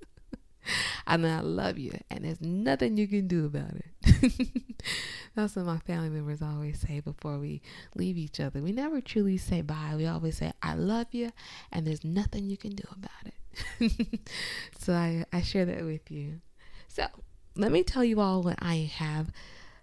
and 1.07 1.25
I 1.25 1.39
love 1.41 1.77
you, 1.77 1.91
and 2.09 2.25
there's 2.25 2.41
nothing 2.41 2.97
you 2.97 3.07
can 3.07 3.27
do 3.27 3.45
about 3.45 3.71
it. 3.73 4.83
That's 5.35 5.55
what 5.55 5.65
my 5.65 5.77
family 5.79 6.09
members 6.09 6.41
always 6.41 6.79
say 6.79 6.99
before 6.99 7.39
we 7.39 7.61
leave 7.95 8.17
each 8.17 8.39
other. 8.39 8.61
We 8.61 8.71
never 8.71 9.01
truly 9.01 9.37
say 9.37 9.61
bye. 9.61 9.93
We 9.95 10.05
always 10.05 10.37
say, 10.37 10.51
I 10.61 10.75
love 10.75 11.07
you, 11.11 11.31
and 11.71 11.85
there's 11.85 12.03
nothing 12.03 12.49
you 12.49 12.57
can 12.57 12.75
do 12.75 12.83
about 12.91 13.11
it. 13.25 14.29
so 14.79 14.93
I, 14.93 15.25
I 15.31 15.41
share 15.41 15.65
that 15.65 15.83
with 15.83 16.11
you. 16.11 16.41
So 16.87 17.07
let 17.55 17.71
me 17.71 17.83
tell 17.83 18.03
you 18.03 18.19
all 18.19 18.41
what 18.41 18.57
I 18.61 18.91
have 18.95 19.31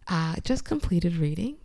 uh, 0.06 0.36
just 0.42 0.64
completed 0.64 1.16
reading 1.16 1.56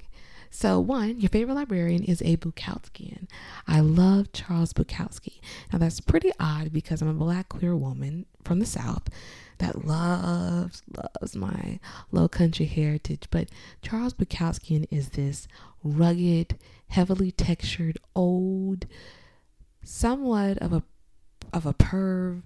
so, 0.56 0.80
one, 0.80 1.20
your 1.20 1.30
favorite 1.30 1.56
librarian 1.56 2.04
is 2.04 2.22
a 2.22 2.38
Bukowskian. 2.38 3.28
I 3.68 3.80
love 3.80 4.32
Charles 4.34 4.72
Bukowski. 4.72 5.33
Now, 5.72 5.80
that's 5.80 6.00
pretty 6.00 6.32
odd 6.40 6.72
because 6.72 7.02
I'm 7.02 7.10
a 7.10 7.14
black 7.14 7.50
queer 7.50 7.76
woman 7.76 8.26
from 8.44 8.60
the 8.60 8.66
South 8.66 9.04
that 9.60 9.86
loves, 9.86 10.82
loves 10.96 11.36
my 11.36 11.80
low 12.12 12.28
country 12.28 12.66
heritage. 12.66 13.28
But 13.32 13.50
Charles 13.82 14.14
Bukowskian 14.14 14.88
is 14.92 15.10
this 15.10 15.48
rugged, 15.84 16.58
heavily 16.90 17.32
textured, 17.32 17.98
old, 18.16 18.86
somewhat 19.84 20.58
of 20.60 20.74
a 20.74 20.84
of 21.52 21.66
a 21.66 21.74
perv 21.74 22.42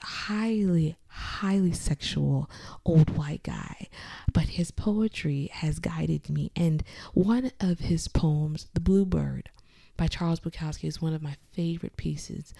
highly, 0.00 0.96
highly 1.08 1.72
sexual 1.72 2.48
old 2.84 3.16
white 3.16 3.42
guy, 3.42 3.88
but 4.32 4.44
his 4.44 4.70
poetry 4.70 5.50
has 5.52 5.78
guided 5.78 6.30
me. 6.30 6.50
And 6.56 6.82
one 7.14 7.50
of 7.60 7.80
his 7.80 8.08
poems, 8.08 8.68
The 8.74 8.80
Bluebird 8.80 9.50
by 9.98 10.06
Charles 10.06 10.40
Bukowski, 10.40 10.84
is 10.84 11.02
one 11.02 11.12
of 11.12 11.20
my 11.20 11.36
favorite 11.52 11.98
pieces 11.98 12.54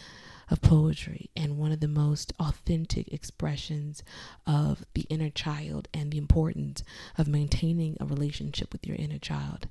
of 0.50 0.60
poetry 0.60 1.30
and 1.34 1.56
one 1.56 1.72
of 1.72 1.80
the 1.80 1.88
most 1.88 2.34
authentic 2.38 3.08
expressions 3.12 4.02
of 4.46 4.84
the 4.92 5.06
inner 5.08 5.30
child 5.30 5.88
and 5.94 6.10
the 6.10 6.18
importance 6.18 6.82
of 7.16 7.28
maintaining 7.28 7.96
a 8.00 8.04
relationship 8.04 8.72
with 8.72 8.86
your 8.86 8.96
inner 8.96 9.18
child. 9.18 9.68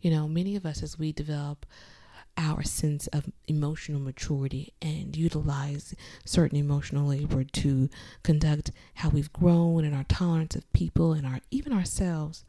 You 0.00 0.12
know, 0.12 0.28
many 0.28 0.54
of 0.54 0.64
us, 0.64 0.82
as 0.82 0.98
we 0.98 1.10
develop 1.10 1.66
our 2.36 2.62
sense 2.62 3.08
of 3.08 3.32
emotional 3.48 4.00
maturity 4.00 4.72
and 4.80 5.16
utilize 5.16 5.94
certain 6.24 6.56
emotional 6.56 7.08
labor 7.08 7.42
to 7.42 7.88
conduct 8.22 8.70
how 8.94 9.08
we've 9.08 9.32
grown 9.32 9.84
and 9.84 9.94
our 9.94 10.04
tolerance 10.04 10.54
of 10.54 10.72
people 10.72 11.12
and 11.12 11.26
our 11.26 11.40
even 11.50 11.72
ourselves 11.72 12.44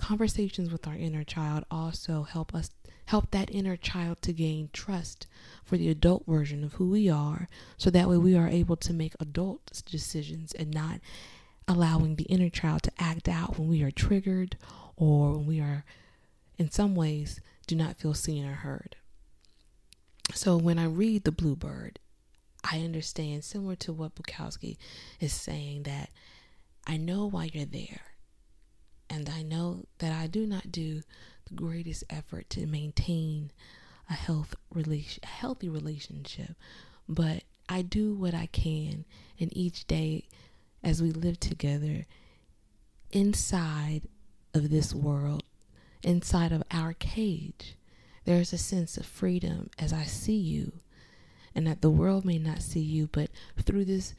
conversations 0.00 0.70
with 0.70 0.86
our 0.86 0.94
inner 0.94 1.24
child 1.24 1.64
also 1.70 2.24
help 2.24 2.54
us 2.54 2.70
help 3.06 3.30
that 3.30 3.50
inner 3.50 3.76
child 3.76 4.20
to 4.22 4.32
gain 4.32 4.70
trust 4.72 5.26
for 5.64 5.76
the 5.76 5.90
adult 5.90 6.24
version 6.26 6.64
of 6.64 6.74
who 6.74 6.88
we 6.88 7.08
are 7.08 7.48
so 7.76 7.90
that 7.90 8.08
way 8.08 8.16
we 8.16 8.36
are 8.36 8.48
able 8.48 8.76
to 8.76 8.94
make 8.94 9.14
adult 9.20 9.82
decisions 9.90 10.52
and 10.54 10.72
not 10.72 11.00
allowing 11.68 12.16
the 12.16 12.24
inner 12.24 12.48
child 12.48 12.82
to 12.82 12.92
act 12.98 13.28
out 13.28 13.58
when 13.58 13.68
we 13.68 13.82
are 13.82 13.90
triggered 13.90 14.56
or 14.96 15.32
when 15.32 15.46
we 15.46 15.60
are 15.60 15.84
in 16.56 16.70
some 16.70 16.94
ways 16.94 17.40
do 17.66 17.74
not 17.74 17.96
feel 17.96 18.14
seen 18.14 18.46
or 18.46 18.54
heard. 18.54 18.96
So 20.34 20.56
when 20.56 20.78
I 20.78 20.86
read 20.86 21.24
The 21.24 21.32
Bluebird, 21.32 21.98
I 22.70 22.80
understand, 22.80 23.44
similar 23.44 23.76
to 23.76 23.92
what 23.92 24.14
Bukowski 24.14 24.76
is 25.20 25.32
saying, 25.32 25.84
that 25.84 26.10
I 26.86 26.96
know 26.96 27.26
why 27.26 27.50
you're 27.52 27.66
there. 27.66 28.13
And 29.14 29.28
I 29.28 29.42
know 29.42 29.84
that 29.98 30.12
I 30.12 30.26
do 30.26 30.44
not 30.44 30.72
do 30.72 31.02
the 31.46 31.54
greatest 31.54 32.02
effort 32.10 32.50
to 32.50 32.66
maintain 32.66 33.52
a 34.10 34.14
health 34.14 34.56
healthy 35.22 35.68
relationship, 35.68 36.56
but 37.08 37.44
I 37.68 37.82
do 37.82 38.12
what 38.14 38.34
I 38.34 38.46
can 38.46 39.04
and 39.38 39.56
each 39.56 39.86
day 39.86 40.26
as 40.82 41.00
we 41.00 41.12
live 41.12 41.38
together 41.38 42.06
inside 43.12 44.02
of 44.52 44.70
this 44.70 44.92
world 44.92 45.44
inside 46.02 46.50
of 46.50 46.64
our 46.72 46.92
cage. 46.92 47.76
There 48.24 48.40
is 48.40 48.52
a 48.52 48.58
sense 48.58 48.96
of 48.96 49.06
freedom 49.06 49.70
as 49.78 49.92
I 49.92 50.04
see 50.04 50.36
you, 50.36 50.72
and 51.54 51.68
that 51.68 51.82
the 51.82 51.90
world 51.90 52.24
may 52.24 52.38
not 52.38 52.62
see 52.62 52.80
you, 52.80 53.08
but 53.12 53.30
through 53.62 53.84
this 53.84 54.14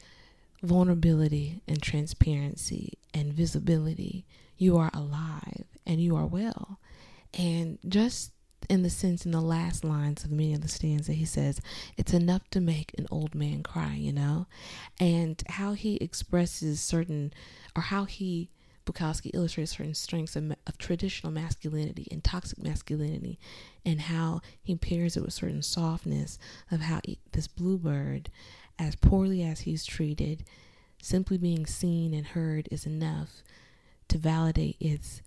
vulnerability 0.62 1.60
and 1.68 1.82
transparency 1.82 2.94
and 3.12 3.32
visibility, 3.32 4.24
you 4.56 4.76
are 4.76 4.90
alive 4.94 5.64
and 5.86 6.00
you 6.00 6.16
are 6.16 6.26
well. 6.26 6.78
And 7.34 7.78
just 7.86 8.32
in 8.68 8.82
the 8.82 8.90
sense 8.90 9.24
in 9.24 9.32
the 9.32 9.40
last 9.40 9.84
lines 9.84 10.24
of 10.24 10.30
many 10.30 10.54
of 10.54 10.62
the 10.62 10.68
stanza, 10.68 11.12
he 11.12 11.24
says, 11.24 11.60
It's 11.96 12.14
enough 12.14 12.48
to 12.50 12.60
make 12.60 12.92
an 12.98 13.06
old 13.10 13.34
man 13.34 13.62
cry, 13.62 13.94
you 13.94 14.12
know? 14.12 14.46
And 14.98 15.42
how 15.48 15.72
he 15.72 15.96
expresses 15.96 16.80
certain, 16.80 17.32
or 17.76 17.82
how 17.82 18.04
he 18.04 18.50
Bukowski 18.86 19.32
illustrates 19.34 19.72
certain 19.72 19.94
strengths 19.94 20.36
of, 20.36 20.52
of, 20.64 20.78
traditional 20.78 21.32
masculinity 21.32 22.06
and 22.10 22.22
toxic 22.22 22.62
masculinity, 22.62 23.38
and 23.84 24.02
how 24.02 24.40
he 24.62 24.76
pairs 24.76 25.16
it 25.16 25.24
with 25.24 25.34
certain 25.34 25.62
softness 25.62 26.38
of 26.70 26.80
how 26.80 27.00
he, 27.04 27.18
this 27.32 27.48
bluebird, 27.48 28.30
as 28.78 28.94
poorly 28.94 29.42
as 29.42 29.60
he's 29.60 29.84
treated, 29.84 30.44
simply 31.02 31.36
being 31.36 31.66
seen 31.66 32.14
and 32.14 32.28
heard 32.28 32.68
is 32.70 32.86
enough 32.86 33.42
to 34.08 34.18
validate 34.18 34.76
its 34.80 35.22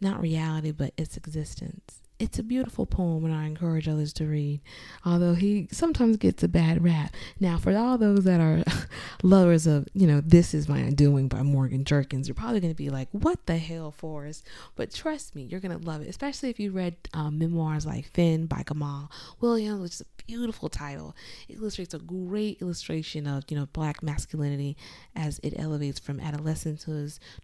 not 0.00 0.20
reality 0.20 0.70
but 0.70 0.92
its 0.96 1.16
existence 1.16 2.00
it's 2.18 2.38
a 2.38 2.42
beautiful 2.42 2.86
poem 2.86 3.24
and 3.24 3.34
I 3.34 3.46
encourage 3.46 3.88
others 3.88 4.12
to 4.14 4.26
read, 4.26 4.60
although 5.04 5.34
he 5.34 5.66
sometimes 5.72 6.16
gets 6.16 6.42
a 6.44 6.48
bad 6.48 6.84
rap. 6.84 7.12
Now, 7.40 7.58
for 7.58 7.76
all 7.76 7.98
those 7.98 8.24
that 8.24 8.40
are 8.40 8.62
lovers 9.22 9.66
of, 9.66 9.88
you 9.94 10.06
know, 10.06 10.20
This 10.20 10.54
Is 10.54 10.68
My 10.68 10.78
Undoing 10.78 11.26
by 11.28 11.42
Morgan 11.42 11.84
Jerkins, 11.84 12.28
you're 12.28 12.36
probably 12.36 12.60
going 12.60 12.72
to 12.72 12.76
be 12.76 12.88
like, 12.88 13.08
what 13.10 13.44
the 13.46 13.56
hell, 13.56 13.90
Forrest? 13.90 14.46
But 14.76 14.92
trust 14.92 15.34
me, 15.34 15.42
you're 15.42 15.60
going 15.60 15.78
to 15.78 15.84
love 15.84 16.02
it, 16.02 16.08
especially 16.08 16.50
if 16.50 16.60
you 16.60 16.70
read 16.70 16.96
um, 17.14 17.38
memoirs 17.38 17.84
like 17.84 18.06
Finn 18.06 18.46
by 18.46 18.62
Gamal 18.62 19.10
Williams, 19.40 19.80
which 19.80 19.92
is 19.94 20.00
a 20.02 20.24
beautiful 20.26 20.68
title. 20.68 21.16
It 21.48 21.56
illustrates 21.56 21.94
a 21.94 21.98
great 21.98 22.62
illustration 22.62 23.26
of, 23.26 23.44
you 23.48 23.56
know, 23.56 23.66
black 23.72 24.02
masculinity 24.02 24.76
as 25.16 25.40
it 25.42 25.54
elevates 25.58 25.98
from 25.98 26.20
adolescence 26.20 26.84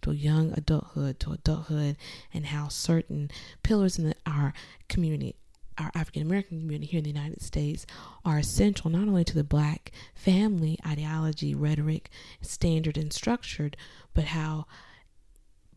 to 0.01 0.11
young 0.11 0.53
adulthood 0.53 1.19
to 1.19 1.31
adulthood 1.31 1.97
and 2.33 2.45
how 2.47 2.67
certain 2.67 3.29
pillars 3.63 3.97
in 3.97 4.05
the, 4.05 4.15
our 4.25 4.53
community 4.87 5.35
our 5.77 5.91
African 5.95 6.21
American 6.21 6.59
community 6.59 6.85
here 6.85 6.99
in 6.99 7.03
the 7.03 7.09
United 7.09 7.41
States 7.41 7.85
are 8.23 8.37
essential 8.37 8.91
not 8.91 9.07
only 9.07 9.23
to 9.23 9.35
the 9.35 9.43
black 9.43 9.91
family 10.13 10.77
ideology, 10.85 11.55
rhetoric, 11.55 12.09
standard, 12.41 12.97
and 12.97 13.11
structured, 13.11 13.77
but 14.13 14.25
how 14.25 14.65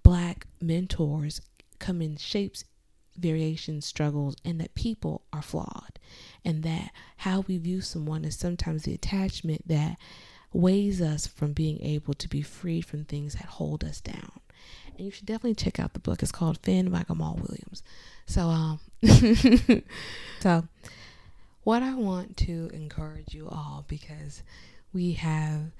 black 0.03 0.47
mentors 0.61 1.41
come 1.79 2.03
in 2.03 2.17
shapes, 2.17 2.65
variations, 3.17 3.87
struggles, 3.87 4.37
and 4.45 4.61
that 4.61 4.75
people 4.75 5.23
are 5.33 5.43
flawed. 5.43 5.99
And 6.45 6.63
that 6.65 6.91
how 7.19 7.41
we 7.41 7.59
view 7.59 7.81
someone 7.81 8.25
is 8.25 8.37
sometimes 8.37 8.83
the 8.83 8.95
attachment 8.95 9.67
that 9.69 9.97
weighs 10.53 11.01
us 11.01 11.27
from 11.27 11.53
being 11.53 11.81
able 11.83 12.15
to 12.15 12.29
be 12.29 12.43
freed 12.43 12.85
from 12.85 13.05
things 13.05 13.35
that 13.35 13.47
hold 13.47 13.83
us 13.85 14.01
down. 14.01 14.41
And 14.97 15.05
you 15.05 15.11
should 15.11 15.27
definitely 15.27 15.55
check 15.55 15.81
out 15.81 15.93
the 15.93 15.99
book. 15.99 16.23
It's 16.23 16.33
called 16.33 16.59
Finn 16.59 16.91
by 16.91 17.03
Gamal 17.03 17.37
Williams. 17.37 17.83
So, 18.27 18.49
um, 18.49 18.81
so 20.41 20.65
what 21.65 21.83
I 21.83 21.95
want 21.95 22.37
to 22.39 22.71
encourage 22.73 23.35
you 23.35 23.49
all 23.49 23.85
because 23.89 24.43
we 24.93 25.13
have 25.15 25.73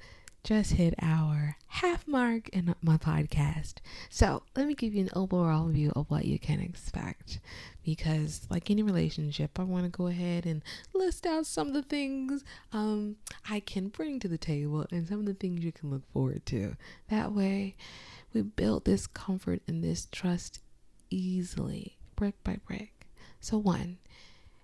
just 0.45 0.73
hit 0.73 0.93
our 1.01 1.57
half 1.67 2.07
mark 2.07 2.49
in 2.49 2.75
my 2.83 2.97
podcast. 2.97 3.75
So, 4.11 4.43
let 4.55 4.67
me 4.67 4.75
give 4.75 4.93
you 4.93 5.01
an 5.01 5.09
overall 5.15 5.67
view 5.67 5.91
of 5.95 6.09
what 6.09 6.25
you 6.25 6.37
can 6.37 6.59
expect. 6.59 7.39
Because, 7.83 8.45
like 8.49 8.69
any 8.69 8.83
relationship, 8.83 9.59
I 9.59 9.63
want 9.63 9.85
to 9.85 9.89
go 9.89 10.05
ahead 10.07 10.45
and 10.45 10.61
list 10.93 11.25
out 11.25 11.47
some 11.47 11.69
of 11.69 11.73
the 11.73 11.81
things 11.81 12.43
um, 12.71 13.15
I 13.49 13.59
can 13.59 13.87
bring 13.89 14.19
to 14.19 14.27
the 14.27 14.37
table 14.37 14.85
and 14.91 15.07
some 15.07 15.19
of 15.19 15.25
the 15.25 15.33
things 15.33 15.63
you 15.63 15.71
can 15.71 15.89
look 15.89 16.03
forward 16.13 16.45
to. 16.47 16.75
That 17.09 17.31
way, 17.31 17.75
we 18.35 18.41
build 18.41 18.83
this 18.83 19.07
comfort 19.07 19.61
and 19.65 19.81
this 19.81 20.07
trust 20.11 20.59
easily, 21.09 21.97
brick 22.17 22.35
by 22.43 22.57
brick. 22.67 23.07
So, 23.39 23.57
one, 23.57 23.97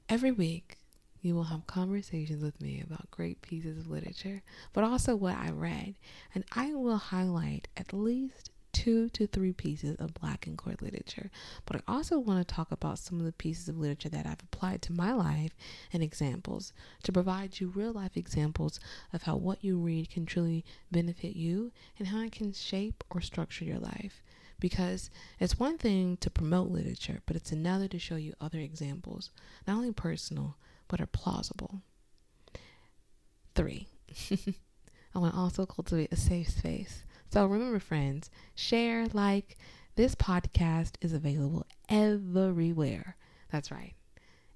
every 0.10 0.32
week 0.32 0.78
you 1.22 1.36
will 1.36 1.46
have 1.46 1.66
conversations 1.68 2.44
with 2.44 2.60
me 2.60 2.84
about 2.86 3.10
great 3.12 3.42
pieces 3.42 3.78
of 3.78 3.90
literature, 3.90 4.44
but 4.74 4.84
also 4.84 5.16
what 5.16 5.38
I 5.38 5.51
read. 5.51 5.96
And 6.36 6.44
I 6.51 6.74
will 6.74 6.98
highlight 6.98 7.70
at 7.78 7.94
least 7.94 8.50
two 8.74 9.10
to 9.10 9.28
three 9.28 9.54
pieces 9.54 9.96
of 10.00 10.13
black 10.13 10.48
and 10.48 10.58
queer 10.58 10.75
literature. 10.82 11.30
But 11.66 11.78
I 11.78 11.82
also 11.92 12.20
want 12.20 12.46
to 12.46 12.54
talk 12.54 12.72
about 12.72 13.00
some 13.00 13.20
of 13.20 13.25
the 13.25 13.32
pieces 13.32 13.68
of 13.68 13.78
literature 13.78 14.10
that 14.10 14.25
I've 14.25 14.44
applied 14.44 14.82
to 14.84 14.94
my 14.94 15.13
life 15.13 15.56
and 15.94 16.01
examples 16.01 16.74
to 17.04 17.12
provide 17.12 17.60
you 17.60 17.68
real 17.68 17.94
life 17.94 18.16
examples 18.16 18.80
of 19.13 19.24
how 19.24 19.36
what 19.36 19.63
you 19.63 19.78
read 19.78 20.10
can 20.10 20.25
truly 20.25 20.63
benefit 20.92 21.36
you 21.36 21.72
and 21.98 22.10
how 22.10 22.22
it 22.22 22.32
can 22.32 22.54
shape 22.54 23.04
or 23.10 23.22
structure 23.22 23.66
your 23.66 23.80
life. 23.80 24.22
Because 24.60 25.10
it's 25.40 25.60
one 25.60 25.78
thing 25.78 26.18
to 26.18 26.30
promote 26.30 26.70
literature, 26.70 27.22
but 27.25 27.36
it's 27.36 27.51
another 27.51 27.88
to 27.88 27.98
show 27.98 28.16
you 28.16 28.34
other 28.40 28.60
examples, 28.60 29.32
not 29.68 29.78
only 29.78 29.92
personal, 29.92 30.56
but 30.88 31.01
are 31.01 31.08
plausible. 31.08 31.82
Three, 33.56 33.88
I 35.16 35.20
want 35.20 35.34
to 35.34 35.40
also 35.40 35.66
cultivate 35.66 36.13
a 36.13 36.16
safe 36.16 36.50
space. 36.50 37.04
So 37.32 37.46
remember, 37.46 37.80
friends, 37.80 38.30
share, 38.56 39.08
like, 39.14 39.58
this 39.96 40.16
podcast 40.16 40.96
is 41.00 41.14
available 41.14 41.66
everywhere. 41.88 43.16
That's 43.50 43.72
right. 43.72 43.94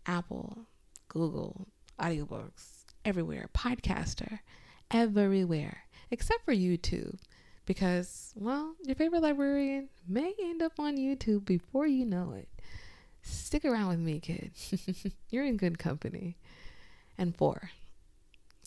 Apple, 0.05 0.65
Google, 1.07 1.69
audiobooks, 1.97 2.83
everywhere. 3.05 3.49
Podcaster, 3.53 4.39
everywhere, 4.91 5.83
except 6.11 6.43
for 6.43 6.53
YouTube. 6.53 7.17
Because, 7.65 8.33
well, 8.35 8.75
your 8.83 8.95
favorite 8.95 9.21
librarian 9.23 9.87
may 10.05 10.33
end 10.37 10.61
up 10.61 10.73
on 10.77 10.97
YouTube 10.97 11.45
before 11.45 11.87
you 11.87 12.05
know 12.05 12.33
it. 12.33 12.49
Stick 13.21 13.63
around 13.63 13.87
with 13.87 13.99
me, 13.99 14.19
kid. 14.19 14.51
You're 15.29 15.45
in 15.45 15.55
good 15.55 15.79
company. 15.79 16.35
And 17.17 17.33
four, 17.33 17.69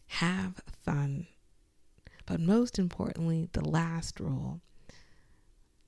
have 0.07 0.63
fun. 0.83 1.27
But 2.29 2.41
most 2.41 2.79
importantly, 2.79 3.49
the 3.55 3.67
last 3.67 4.21
rule, 4.21 4.61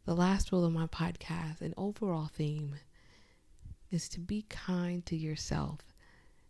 the 0.07 0.15
last 0.15 0.51
rule 0.51 0.65
of 0.65 0.73
my 0.73 0.87
podcast, 0.87 1.61
and 1.61 1.75
overall 1.77 2.31
theme, 2.33 2.77
is 3.91 4.09
to 4.09 4.21
be 4.21 4.47
kind 4.49 5.05
to 5.05 5.17
yourself, 5.17 5.81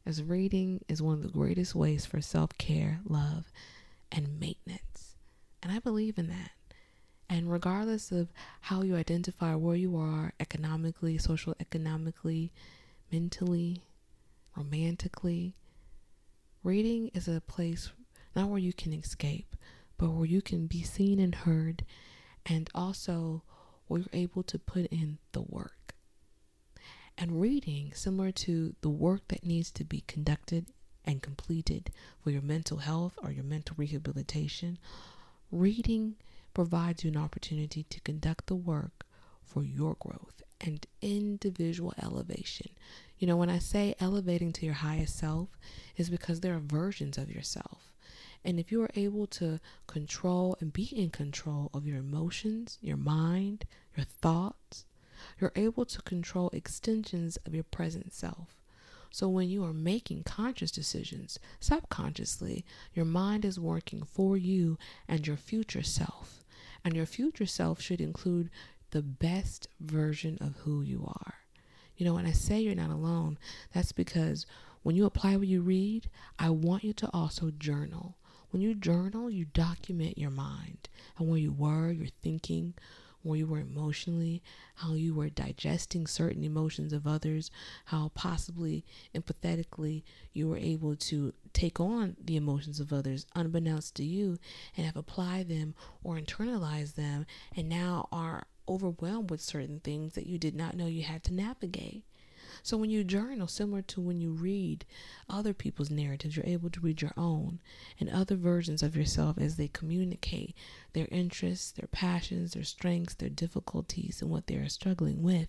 as 0.06 0.22
reading 0.22 0.84
is 0.88 1.02
one 1.02 1.14
of 1.14 1.22
the 1.24 1.28
greatest 1.28 1.74
ways 1.74 2.06
for 2.06 2.20
self 2.20 2.56
care, 2.56 3.00
love, 3.04 3.50
and 4.12 4.38
maintenance. 4.38 5.16
And 5.60 5.72
I 5.72 5.80
believe 5.80 6.18
in 6.18 6.28
that. 6.28 6.52
And 7.28 7.50
regardless 7.50 8.12
of 8.12 8.32
how 8.60 8.82
you 8.82 8.94
identify 8.94 9.56
where 9.56 9.74
you 9.74 9.96
are 9.96 10.34
economically, 10.38 11.18
social 11.18 11.56
economically, 11.58 12.52
mentally, 13.10 13.82
romantically, 14.56 15.56
reading 16.62 17.10
is 17.12 17.26
a 17.26 17.40
place 17.40 17.90
not 18.36 18.48
where 18.48 18.60
you 18.60 18.72
can 18.72 18.92
escape, 18.92 19.56
but 20.00 20.12
where 20.12 20.24
you 20.24 20.40
can 20.40 20.66
be 20.66 20.82
seen 20.82 21.20
and 21.20 21.34
heard, 21.34 21.84
and 22.46 22.70
also 22.74 23.42
where 23.86 24.00
you're 24.00 24.08
able 24.14 24.42
to 24.42 24.58
put 24.58 24.86
in 24.86 25.18
the 25.32 25.42
work. 25.42 25.94
And 27.18 27.38
reading, 27.38 27.92
similar 27.94 28.32
to 28.32 28.74
the 28.80 28.88
work 28.88 29.28
that 29.28 29.44
needs 29.44 29.70
to 29.72 29.84
be 29.84 30.02
conducted 30.06 30.64
and 31.04 31.20
completed 31.20 31.90
for 32.18 32.30
your 32.30 32.40
mental 32.40 32.78
health 32.78 33.12
or 33.22 33.30
your 33.30 33.44
mental 33.44 33.76
rehabilitation, 33.76 34.78
reading 35.52 36.14
provides 36.54 37.04
you 37.04 37.10
an 37.10 37.18
opportunity 37.18 37.82
to 37.82 38.00
conduct 38.00 38.46
the 38.46 38.54
work 38.54 39.04
for 39.44 39.62
your 39.62 39.96
growth 40.00 40.40
and 40.62 40.86
individual 41.02 41.92
elevation. 42.02 42.70
You 43.18 43.26
know, 43.26 43.36
when 43.36 43.50
I 43.50 43.58
say 43.58 43.94
elevating 44.00 44.54
to 44.54 44.64
your 44.64 44.76
highest 44.76 45.18
self, 45.18 45.50
is 45.98 46.08
because 46.08 46.40
there 46.40 46.54
are 46.54 46.60
versions 46.60 47.18
of 47.18 47.30
yourself. 47.30 47.89
And 48.44 48.58
if 48.58 48.72
you 48.72 48.82
are 48.82 48.90
able 48.94 49.26
to 49.26 49.60
control 49.86 50.56
and 50.60 50.72
be 50.72 50.84
in 50.84 51.10
control 51.10 51.70
of 51.74 51.86
your 51.86 51.98
emotions, 51.98 52.78
your 52.80 52.96
mind, 52.96 53.66
your 53.96 54.06
thoughts, 54.06 54.86
you're 55.38 55.52
able 55.54 55.84
to 55.84 56.02
control 56.02 56.50
extensions 56.52 57.36
of 57.44 57.54
your 57.54 57.64
present 57.64 58.14
self. 58.14 58.56
So 59.10 59.28
when 59.28 59.50
you 59.50 59.64
are 59.64 59.72
making 59.72 60.22
conscious 60.22 60.70
decisions, 60.70 61.38
subconsciously, 61.58 62.64
your 62.94 63.04
mind 63.04 63.44
is 63.44 63.58
working 63.58 64.04
for 64.04 64.36
you 64.36 64.78
and 65.08 65.26
your 65.26 65.36
future 65.36 65.82
self. 65.82 66.44
And 66.84 66.94
your 66.94 67.06
future 67.06 67.46
self 67.46 67.80
should 67.80 68.00
include 68.00 68.50
the 68.92 69.02
best 69.02 69.68
version 69.80 70.38
of 70.40 70.56
who 70.58 70.80
you 70.80 71.04
are. 71.06 71.34
You 71.96 72.06
know, 72.06 72.14
when 72.14 72.26
I 72.26 72.32
say 72.32 72.60
you're 72.60 72.74
not 72.74 72.90
alone, 72.90 73.38
that's 73.74 73.92
because 73.92 74.46
when 74.82 74.96
you 74.96 75.04
apply 75.04 75.36
what 75.36 75.46
you 75.46 75.60
read, 75.60 76.08
I 76.38 76.50
want 76.50 76.84
you 76.84 76.94
to 76.94 77.10
also 77.12 77.50
journal. 77.50 78.16
When 78.50 78.62
you 78.62 78.74
journal, 78.74 79.30
you 79.30 79.44
document 79.44 80.18
your 80.18 80.30
mind 80.30 80.88
and 81.18 81.28
where 81.28 81.38
you 81.38 81.52
were, 81.52 81.90
your 81.90 82.08
thinking, 82.08 82.74
where 83.22 83.38
you 83.38 83.46
were 83.46 83.60
emotionally, 83.60 84.42
how 84.76 84.94
you 84.94 85.14
were 85.14 85.28
digesting 85.28 86.06
certain 86.06 86.42
emotions 86.42 86.92
of 86.92 87.06
others, 87.06 87.50
how 87.86 88.10
possibly 88.14 88.84
empathetically 89.14 90.02
you 90.32 90.48
were 90.48 90.56
able 90.56 90.96
to 90.96 91.32
take 91.52 91.78
on 91.80 92.16
the 92.22 92.36
emotions 92.36 92.80
of 92.80 92.92
others 92.92 93.26
unbeknownst 93.34 93.94
to 93.96 94.04
you 94.04 94.38
and 94.76 94.86
have 94.86 94.96
applied 94.96 95.48
them 95.48 95.74
or 96.02 96.18
internalized 96.18 96.94
them 96.94 97.26
and 97.54 97.68
now 97.68 98.08
are 98.10 98.46
overwhelmed 98.68 99.30
with 99.30 99.40
certain 99.40 99.80
things 99.80 100.14
that 100.14 100.26
you 100.26 100.38
did 100.38 100.54
not 100.54 100.76
know 100.76 100.86
you 100.86 101.02
had 101.02 101.22
to 101.24 101.34
navigate. 101.34 102.04
So 102.62 102.76
when 102.76 102.90
you 102.90 103.04
journal, 103.04 103.46
similar 103.46 103.82
to 103.82 104.00
when 104.00 104.20
you 104.20 104.32
read 104.32 104.84
other 105.28 105.52
people's 105.52 105.90
narratives, 105.90 106.36
you're 106.36 106.46
able 106.46 106.70
to 106.70 106.80
read 106.80 107.02
your 107.02 107.14
own 107.16 107.60
and 107.98 108.10
other 108.10 108.36
versions 108.36 108.82
of 108.82 108.96
yourself 108.96 109.38
as 109.38 109.56
they 109.56 109.68
communicate 109.68 110.54
their 110.92 111.08
interests, 111.10 111.70
their 111.72 111.88
passions, 111.88 112.52
their 112.52 112.64
strengths, 112.64 113.14
their 113.14 113.28
difficulties, 113.28 114.20
and 114.20 114.30
what 114.30 114.46
they 114.46 114.56
are 114.56 114.68
struggling 114.68 115.22
with. 115.22 115.48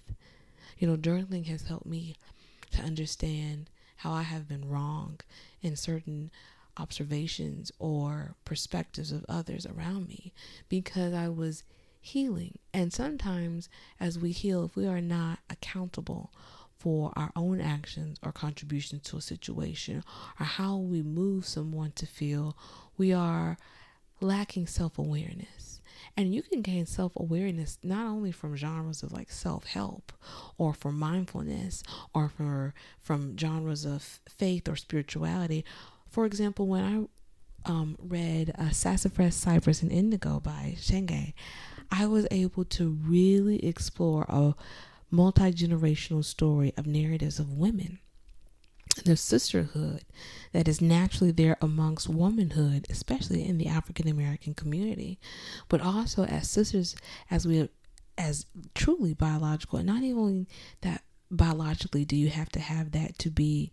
You 0.78 0.88
know, 0.88 0.97
journaling 0.97 1.47
has 1.47 1.63
helped 1.63 1.86
me 1.86 2.15
to 2.71 2.82
understand 2.82 3.69
how 3.97 4.13
I 4.13 4.24
have 4.24 4.47
been 4.47 4.67
wrong 4.69 5.19
in 5.62 5.76
certain 5.76 6.32
observations 6.78 7.71
or 7.80 8.36
perspectives 8.45 9.12
of 9.12 9.26
others 9.28 9.65
around 9.65 10.08
me 10.08 10.34
because 10.69 11.13
I 11.13 11.28
was 11.28 11.63
healing. 12.00 12.58
And 12.74 12.91
sometimes, 12.91 13.69
as 14.00 14.17
we 14.17 14.32
heal, 14.32 14.65
if 14.65 14.76
we 14.76 14.88
are 14.88 15.02
not 15.02 15.39
accountable 15.50 16.32
for 16.82 17.13
our 17.15 17.32
own 17.36 17.62
actions 17.62 18.17
or 18.24 18.32
contributions 18.32 19.04
to 19.04 19.17
a 19.17 19.22
situation 19.22 20.04
or 20.39 20.46
how 20.48 20.78
we 20.78 21.04
move 21.04 21.46
someone 21.46 21.91
to 21.91 22.08
feel 22.08 22.58
we 22.98 23.13
are 23.13 23.56
lacking 24.20 24.65
self 24.65 24.98
awareness. 24.98 25.80
And 26.17 26.34
you 26.34 26.41
can 26.41 26.63
gain 26.63 26.88
self 26.88 27.12
awareness 27.15 27.78
not 27.84 28.08
only 28.08 28.32
from 28.32 28.56
genres 28.56 29.04
of 29.04 29.12
like 29.12 29.30
self 29.32 29.65
help 29.65 30.12
or 30.58 30.74
from 30.74 30.98
mindfulness 30.98 31.84
or 32.15 32.30
for, 32.30 32.74
from 33.00 33.38
genres 33.38 33.86
of 33.86 34.20
faith 34.28 34.67
or 34.67 34.76
spirituality. 34.76 35.63
For 36.10 36.26
example, 36.26 36.65
when 36.65 36.84
I 37.63 37.70
um, 37.70 37.96
read 38.00 38.56
uh, 38.58 38.72
Sassafras, 38.72 39.36
Cypress, 39.36 39.84
and 39.84 39.91
Indigo 39.91 40.39
by 40.39 40.76
Shange, 40.80 41.34
I 41.91 42.08
was 42.08 42.28
able 42.32 42.65
to 42.65 42.89
really 42.89 43.63
explore 43.63 44.26
a 44.28 44.56
multi 45.12 45.52
generational 45.52 46.24
story 46.24 46.74
of 46.78 46.88
narratives 46.88 47.39
of 47.39 47.52
women 47.52 48.00
the 49.06 49.17
sisterhood 49.17 50.04
that 50.52 50.67
is 50.67 50.82
naturally 50.82 51.32
there 51.32 51.58
amongst 51.62 52.10
womanhood, 52.10 52.86
especially 52.89 53.47
in 53.47 53.58
the 53.58 53.67
African 53.67 54.08
American 54.08 54.54
community, 54.54 55.19
but 55.69 55.82
also 55.82 56.26
as 56.26 56.50
sisters, 56.50 56.95
as 57.30 57.47
we 57.47 57.69
as 58.17 58.45
truly 58.76 59.13
biological, 59.13 59.80
and 59.80 59.88
not 59.88 60.04
even 60.04 60.47
that 60.82 61.04
biologically 61.30 62.06
do 62.06 62.15
you 62.15 62.30
have 62.30 62.50
to 62.50 62.60
have 62.60 62.91
that 62.91 63.17
to 63.19 63.30
be 63.30 63.71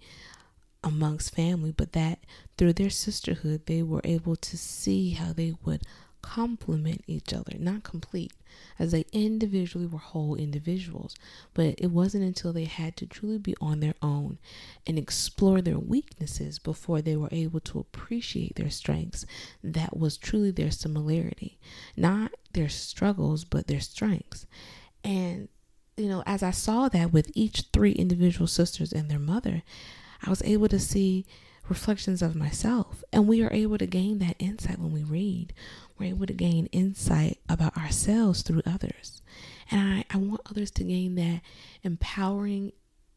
amongst 0.85 1.35
family, 1.35 1.73
but 1.73 1.93
that 1.93 2.21
through 2.57 2.73
their 2.73 2.91
sisterhood 2.91 3.67
they 3.67 3.83
were 3.83 4.01
able 4.05 4.37
to 4.37 4.57
see 4.57 5.11
how 5.11 5.33
they 5.33 5.55
would 5.65 5.83
complement 6.23 7.03
each 7.07 7.33
other, 7.33 7.53
not 7.59 7.83
complete, 7.83 8.33
as 8.79 8.93
they 8.93 9.05
individually 9.13 9.87
were 9.87 9.99
whole 9.99 10.35
individuals. 10.35 11.15
But 11.55 11.75
it 11.79 11.91
wasn't 11.91 12.25
until 12.25 12.53
they 12.53 12.65
had 12.65 12.97
to 12.97 13.07
truly 13.07 13.39
be 13.39 13.55
on 13.61 13.81
their 13.81 13.95
own 14.03 14.39
and 14.87 14.99
explore 14.99 15.61
their 15.61 15.79
weaknesses 15.79 16.59
before 16.59 17.03
they 17.03 17.17
were 17.17 17.29
able 17.31 17.61
to 17.61 17.79
appreciate 17.79 18.57
their 18.57 18.71
strengths 18.71 19.27
that 19.63 19.97
was 19.97 20.17
truly 20.17 20.51
their 20.51 20.71
similarity, 20.71 21.59
not 21.97 22.33
their 22.53 22.69
struggles, 22.69 23.45
but 23.45 23.67
their 23.67 23.81
strengths. 23.81 24.47
And, 25.05 25.49
you 25.97 26.09
know, 26.09 26.23
as 26.27 26.43
I 26.43 26.51
saw 26.51 26.89
that 26.89 27.13
with 27.13 27.31
each 27.35 27.65
three 27.73 27.93
individual 27.93 28.47
sisters 28.47 28.93
and 28.93 29.11
their 29.11 29.19
mother, 29.19 29.63
I 30.25 30.31
was 30.31 30.43
able 30.43 30.69
to 30.69 30.79
see 30.79 31.27
reflections 31.69 32.23
of 32.23 32.35
myself. 32.35 33.03
And 33.13 33.27
we 33.27 33.43
are 33.43 33.53
able 33.53 33.79
to 33.79 33.87
gain 33.87 34.19
that 34.19 34.37
insight 34.39 34.79
when 34.79 34.93
we 34.93 35.03
read. 35.03 35.53
We're 35.99 36.11
able 36.11 36.27
to 36.27 36.33
gain 36.33 36.67
insight 36.67 37.39
about 37.49 37.77
ourselves 37.77 38.43
through 38.43 38.63
others. 38.67 39.23
And 39.71 39.81
I, 39.81 40.05
I 40.11 40.19
want 40.19 40.43
others 40.49 40.71
to 40.73 40.85
gain 40.85 41.15
that 41.17 41.41
empowering, 41.83 42.73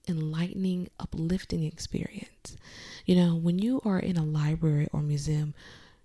enlightening, 0.07 0.89
uplifting 0.99 1.63
experience. 1.63 2.57
You 3.05 3.15
know, 3.15 3.35
when 3.35 3.59
you 3.59 3.81
are 3.85 3.99
in 3.99 4.17
a 4.17 4.23
library 4.23 4.87
or 4.91 5.01
museum, 5.01 5.53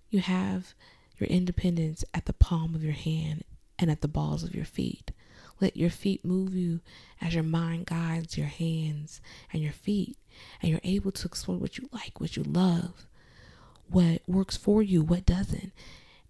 you 0.09 0.19
have 0.19 0.73
your 1.17 1.27
independence 1.27 2.05
at 2.13 2.25
the 2.25 2.33
palm 2.33 2.75
of 2.75 2.83
your 2.83 2.93
hand 2.93 3.43
and 3.79 3.91
at 3.91 4.01
the 4.01 4.07
balls 4.07 4.43
of 4.43 4.55
your 4.55 4.65
feet. 4.65 5.11
Let 5.59 5.77
your 5.77 5.89
feet 5.89 6.23
move 6.23 6.53
you 6.55 6.81
as 7.21 7.33
your 7.33 7.43
mind 7.43 7.87
guides 7.87 8.37
your 8.37 8.47
hands 8.47 9.21
and 9.51 9.61
your 9.61 9.71
feet, 9.73 10.17
and 10.61 10.71
you're 10.71 10.81
able 10.83 11.11
to 11.11 11.27
explore 11.27 11.57
what 11.57 11.77
you 11.77 11.89
like, 11.91 12.19
what 12.19 12.37
you 12.37 12.43
love, 12.43 13.07
what 13.89 14.21
works 14.27 14.57
for 14.57 14.83
you, 14.83 15.01
what 15.01 15.25
doesn't. 15.25 15.71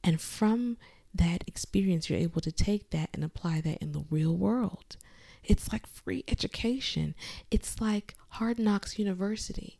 And 0.03 0.21
from 0.21 0.77
that 1.13 1.43
experience, 1.47 2.09
you're 2.09 2.19
able 2.19 2.41
to 2.41 2.51
take 2.51 2.91
that 2.91 3.09
and 3.13 3.23
apply 3.23 3.61
that 3.61 3.79
in 3.79 3.91
the 3.91 4.05
real 4.09 4.35
world. 4.35 4.97
It's 5.43 5.71
like 5.71 5.87
free 5.87 6.23
education, 6.27 7.15
it's 7.51 7.79
like 7.79 8.15
Hard 8.29 8.59
Knocks 8.59 8.99
University, 8.99 9.79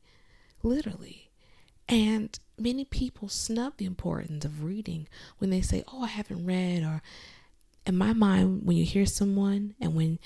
literally. 0.64 1.30
And 1.90 2.38
many 2.58 2.84
people 2.84 3.30
snub 3.30 3.74
the 3.78 3.86
importance 3.86 4.44
of 4.44 4.64
reading 4.64 5.08
when 5.38 5.50
they 5.50 5.62
say, 5.62 5.84
Oh, 5.92 6.04
I 6.04 6.08
haven't 6.08 6.46
read, 6.46 6.84
or 6.84 7.02
in 7.88 7.98
my 7.98 8.14
mind, 8.14 8.62
when 8.66 8.76
you 8.76 8.84
hear 8.84 9.06
someone, 9.06 9.74
and 9.80 9.96
when, 9.96 10.20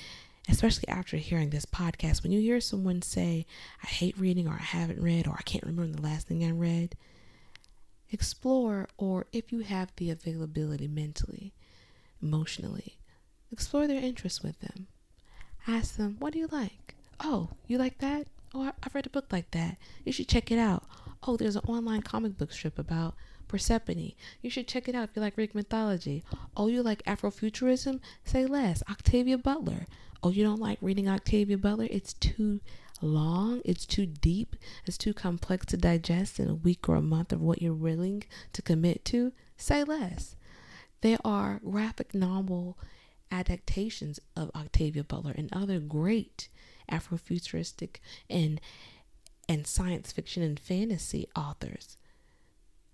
especially 0.49 0.87
after 0.87 1.17
hearing 1.17 1.51
this 1.51 1.65
podcast, 1.65 2.23
when 2.23 2.31
you 2.31 2.39
hear 2.39 2.59
someone 2.59 3.01
say, 3.03 3.45
I 3.83 3.87
hate 3.87 4.17
reading, 4.17 4.47
or 4.47 4.53
I 4.53 4.63
haven't 4.63 5.01
read, 5.01 5.27
or 5.27 5.35
I 5.37 5.43
can't 5.43 5.63
remember 5.63 5.95
the 5.95 6.01
last 6.01 6.27
thing 6.27 6.43
I 6.43 6.49
read, 6.51 6.95
explore, 8.09 8.87
or 8.97 9.27
if 9.31 9.51
you 9.51 9.59
have 9.59 9.91
the 9.95 10.09
availability 10.09 10.87
mentally, 10.87 11.53
emotionally, 12.21 12.97
explore 13.51 13.85
their 13.85 14.01
interests 14.01 14.41
with 14.41 14.59
them. 14.59 14.87
Ask 15.67 15.97
them, 15.97 16.17
What 16.19 16.33
do 16.33 16.39
you 16.39 16.47
like? 16.51 16.95
Oh, 17.19 17.49
you 17.67 17.77
like 17.77 17.99
that? 17.99 18.25
Oh, 18.55 18.71
I've 18.83 18.95
read 18.95 19.05
a 19.05 19.11
book 19.11 19.27
like 19.31 19.51
that. 19.51 19.77
You 20.03 20.11
should 20.11 20.27
check 20.27 20.51
it 20.51 20.57
out. 20.57 20.83
Oh, 21.23 21.37
there's 21.37 21.55
an 21.55 21.61
online 21.67 22.01
comic 22.01 22.37
book 22.37 22.51
strip 22.51 22.79
about 22.79 23.13
Persephone. 23.51 24.13
You 24.41 24.49
should 24.49 24.69
check 24.69 24.87
it 24.87 24.95
out 24.95 25.09
if 25.09 25.15
you 25.15 25.21
like 25.21 25.35
Greek 25.35 25.53
mythology. 25.53 26.23
Oh, 26.55 26.67
you 26.67 26.81
like 26.81 27.03
Afrofuturism? 27.03 27.99
Say 28.23 28.45
less. 28.45 28.81
Octavia 28.89 29.37
Butler. 29.37 29.87
Oh, 30.23 30.29
you 30.29 30.41
don't 30.41 30.61
like 30.61 30.77
reading 30.79 31.09
Octavia 31.09 31.57
Butler? 31.57 31.87
It's 31.91 32.13
too 32.13 32.61
long, 33.01 33.61
it's 33.65 33.85
too 33.85 34.05
deep, 34.05 34.55
it's 34.85 34.97
too 34.97 35.13
complex 35.13 35.65
to 35.65 35.77
digest 35.77 36.39
in 36.39 36.47
a 36.47 36.55
week 36.55 36.87
or 36.87 36.95
a 36.95 37.01
month 37.01 37.33
of 37.33 37.41
what 37.41 37.61
you're 37.61 37.73
willing 37.73 38.23
to 38.53 38.61
commit 38.61 39.03
to. 39.05 39.33
Say 39.57 39.83
less. 39.83 40.37
There 41.01 41.17
are 41.25 41.59
graphic 41.65 42.15
novel 42.15 42.77
adaptations 43.31 44.19
of 44.33 44.51
Octavia 44.55 45.03
Butler 45.03 45.33
and 45.35 45.49
other 45.51 45.79
great 45.79 46.47
Afrofuturistic 46.89 47.97
and 48.29 48.61
and 49.49 49.67
science 49.67 50.13
fiction 50.13 50.41
and 50.41 50.57
fantasy 50.57 51.27
authors 51.35 51.97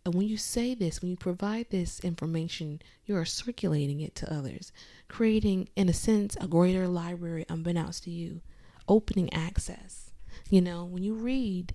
and 0.07 0.15
when 0.15 0.29
you 0.29 0.37
say 0.37 0.73
this, 0.73 1.01
when 1.01 1.11
you 1.11 1.17
provide 1.17 1.69
this 1.69 1.99
information, 1.99 2.81
you 3.05 3.17
are 3.17 3.25
circulating 3.25 3.99
it 3.99 4.15
to 4.15 4.33
others, 4.33 4.71
creating, 5.09 5.67
in 5.75 5.89
a 5.89 5.93
sense, 5.93 6.37
a 6.39 6.47
greater 6.47 6.87
library 6.87 7.45
unbeknownst 7.49 8.05
to 8.05 8.09
you, 8.09 8.39
opening 8.87 9.33
access. 9.33 10.11
You 10.49 10.61
know, 10.61 10.85
when 10.85 11.03
you 11.03 11.13
read, 11.13 11.73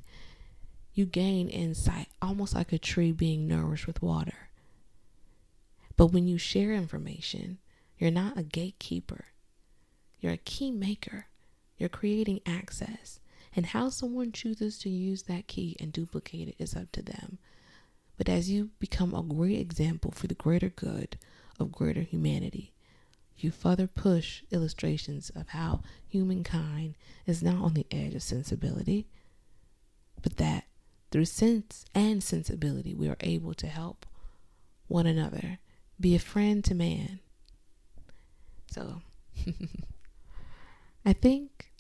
you 0.95 1.05
gain 1.05 1.51
insight, 1.51 2.09
almost 2.23 2.55
like 2.55 2.73
a 2.73 2.79
tree 2.79 3.13
being 3.13 3.47
nourished 3.47 3.87
with 3.87 4.01
water. 4.01 4.49
But 5.99 6.07
when 6.07 6.27
you 6.27 6.39
share 6.39 6.73
information, 6.73 7.59
you're 7.99 8.11
not 8.11 8.39
a 8.39 8.43
gatekeeper, 8.43 9.27
you're 10.21 10.33
a 10.33 10.39
key 10.39 10.71
maker. 10.71 11.27
You're 11.77 11.91
creating 11.91 12.41
access. 12.47 13.21
And 13.55 13.67
how 13.67 13.91
someone 13.91 14.33
chooses 14.33 14.79
to 14.79 14.89
use 14.89 15.25
that 15.25 15.49
key 15.49 15.77
and 15.79 15.93
duplicate 15.93 16.49
it 16.49 16.57
is 16.59 16.75
up 16.75 16.91
to 16.93 17.03
them. 17.03 17.37
But 18.23 18.33
as 18.33 18.49
you 18.49 18.71
become 18.79 19.15
a 19.15 19.23
great 19.25 19.59
example 19.59 20.13
for 20.13 20.29
the 20.29 20.35
greater 20.37 20.69
good 20.69 21.19
of 21.59 21.73
greater 21.73 22.03
humanity, 22.03 22.73
you 23.37 23.51
further 23.51 23.89
push 23.89 24.45
illustrations 24.53 25.29
of 25.31 25.49
how 25.49 25.83
humankind 26.07 26.95
is 27.27 27.43
not 27.43 27.57
on 27.57 27.75
the 27.75 27.85
edge 27.91 28.15
of 28.15 28.23
sensibility, 28.23 29.09
but 30.23 30.37
that 30.37 30.67
through 31.11 31.25
sense 31.25 31.85
and 31.97 32.23
sensibility 32.23 32.95
we 32.95 33.09
are 33.09 33.17
able 33.19 33.55
to 33.55 33.67
help 33.67 34.07
one 34.87 35.09
another, 35.09 35.59
be 35.99 36.15
a 36.15 36.21
friend 36.21 36.63
to 36.67 36.77
man. 36.77 37.19
So, 38.71 39.03
I 41.05 41.13
think 41.13 41.73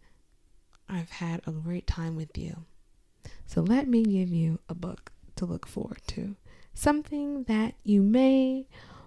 I've 0.89 1.11
had 1.11 1.41
a 1.47 1.53
great 1.53 1.87
time 1.87 2.17
with 2.17 2.37
you. 2.37 2.65
So, 3.47 3.61
let 3.61 3.87
me 3.87 4.03
give 4.03 4.31
you 4.31 4.59
a 4.69 4.75
book 4.75 5.13
to 5.43 5.53
look 5.53 5.67
forward 5.67 6.01
to, 6.07 6.37
something 6.73 7.45
that 7.45 7.75
you 7.83 8.01
may 8.01 8.67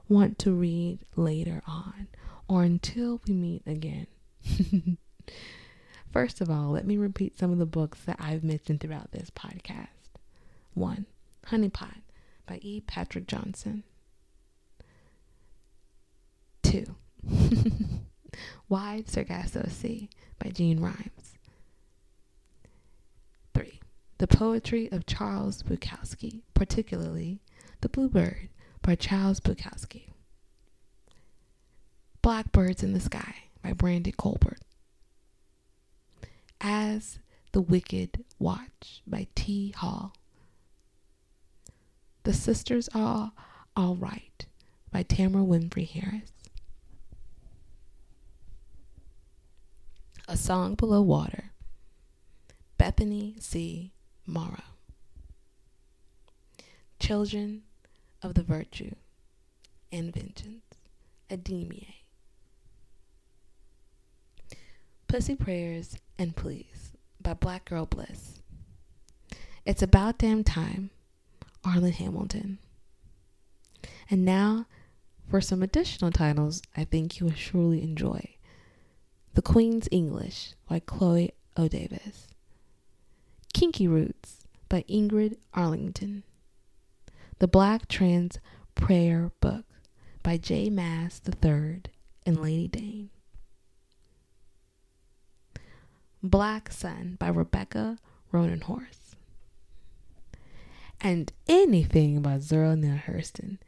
want 0.09 0.37
to 0.39 0.51
read 0.51 0.99
later 1.15 1.61
on 1.65 2.07
or 2.47 2.63
until 2.63 3.21
we 3.25 3.33
meet 3.33 3.63
again. 3.65 4.07
First 6.11 6.41
of 6.41 6.49
all, 6.49 6.71
let 6.71 6.85
me 6.85 6.97
repeat 6.97 7.37
some 7.37 7.51
of 7.51 7.57
the 7.57 7.65
books 7.65 7.99
that 8.05 8.17
I've 8.19 8.43
mentioned 8.43 8.81
throughout 8.81 9.11
this 9.11 9.29
podcast. 9.29 9.87
One, 10.73 11.05
Honeypot 11.47 12.01
by 12.45 12.59
E. 12.61 12.81
Patrick 12.81 13.27
Johnson. 13.27 13.83
Two, 16.63 16.95
Wide 18.69 19.09
Sargasso 19.09 19.65
Sea 19.69 20.09
by 20.43 20.49
Jean 20.49 20.79
Rhymes. 20.79 21.24
The 24.27 24.38
Poetry 24.38 24.91
of 24.91 25.05
Charles 25.05 25.61
Bukowski, 25.61 26.41
particularly 26.55 27.43
The 27.81 27.89
Bluebird 27.89 28.49
by 28.81 28.95
Charles 28.95 29.39
Bukowski. 29.39 30.13
Blackbirds 32.23 32.81
in 32.81 32.93
the 32.93 32.99
Sky 32.99 33.35
by 33.61 33.73
Brandy 33.73 34.11
Colbert. 34.11 34.57
As 36.59 37.19
the 37.51 37.61
Wicked 37.61 38.23
Watch 38.39 39.03
by 39.05 39.27
T. 39.35 39.75
Hall. 39.77 40.15
The 42.23 42.33
Sisters 42.33 42.89
Are 42.95 43.31
All 43.75 43.95
Right 43.95 44.47
by 44.91 45.03
Tamara 45.03 45.43
Winfrey 45.43 45.88
Harris. 45.88 46.31
A 50.27 50.35
Song 50.35 50.73
Below 50.73 51.03
Water. 51.03 51.51
Bethany 52.79 53.35
C. 53.39 53.91
Morrow. 54.25 54.63
Children 56.99 57.63
of 58.23 58.33
the 58.33 58.43
Virtue 58.43 58.95
and 59.91 60.13
Vengeance, 60.13 60.63
Adeyemi. 61.29 61.95
Pussy 65.07 65.35
Prayers 65.35 65.97
and 66.17 66.35
Please 66.35 66.91
by 67.21 67.33
Black 67.33 67.65
Girl 67.65 67.85
Bliss. 67.85 68.41
It's 69.65 69.81
About 69.81 70.17
Damn 70.17 70.43
Time, 70.43 70.89
Arlan 71.63 71.93
Hamilton. 71.93 72.57
And 74.09 74.25
now 74.25 74.65
for 75.29 75.41
some 75.41 75.63
additional 75.63 76.11
titles 76.11 76.61
I 76.75 76.83
think 76.83 77.19
you 77.19 77.27
will 77.27 77.33
surely 77.33 77.81
enjoy. 77.81 78.35
The 79.33 79.41
Queen's 79.41 79.88
English 79.91 80.53
by 80.67 80.79
Chloe 80.79 81.33
O. 81.57 81.67
Davis. 81.67 82.27
Kinky 83.55 83.87
Roots 83.87 84.45
by 84.67 84.83
Ingrid 84.89 85.37
Arlington. 85.53 86.23
The 87.39 87.47
Black 87.47 87.87
Trans 87.87 88.37
Prayer 88.75 89.31
Book 89.39 89.63
by 90.23 90.35
J. 90.35 90.69
Maas 90.69 91.21
III 91.25 91.83
and 92.25 92.41
Lady 92.41 92.67
Dane. 92.67 93.09
Black 96.21 96.69
Sun 96.69 97.15
by 97.17 97.29
Rebecca 97.29 97.97
Roanhorse. 98.33 99.15
And 100.99 101.31
anything 101.47 102.21
by 102.21 102.39
Zora 102.39 102.75
Neale 102.75 102.99
Hurston. 103.07 103.59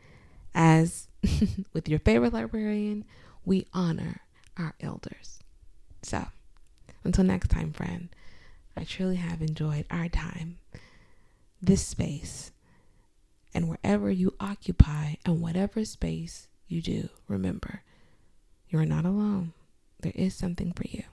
As 0.54 1.08
with 1.74 1.88
your 1.88 2.00
favorite 2.00 2.34
librarian, 2.34 3.06
we 3.46 3.66
honor 3.72 4.20
our 4.58 4.76
elders. 4.82 5.40
So, 6.02 6.26
until 7.06 7.24
next 7.24 7.48
time, 7.48 7.72
friend, 7.72 8.10
I 8.78 8.84
truly 8.84 9.16
have 9.16 9.42
enjoyed 9.42 9.86
our 9.90 10.08
time, 10.08 10.60
this 11.60 11.86
space, 11.86 12.52
and 13.54 13.68
wherever 13.68 14.12
you 14.12 14.36
occupy 14.40 15.16
and 15.26 15.42
whatever 15.42 15.84
space 15.84 16.48
you 16.68 16.84
do, 16.84 17.10
remember, 17.28 17.82
you 18.70 18.78
are 18.78 18.86
not 18.86 19.04
alone. 19.04 19.54
There 20.02 20.14
is 20.14 20.36
something 20.36 20.74
for 20.74 20.86
you. 20.88 21.04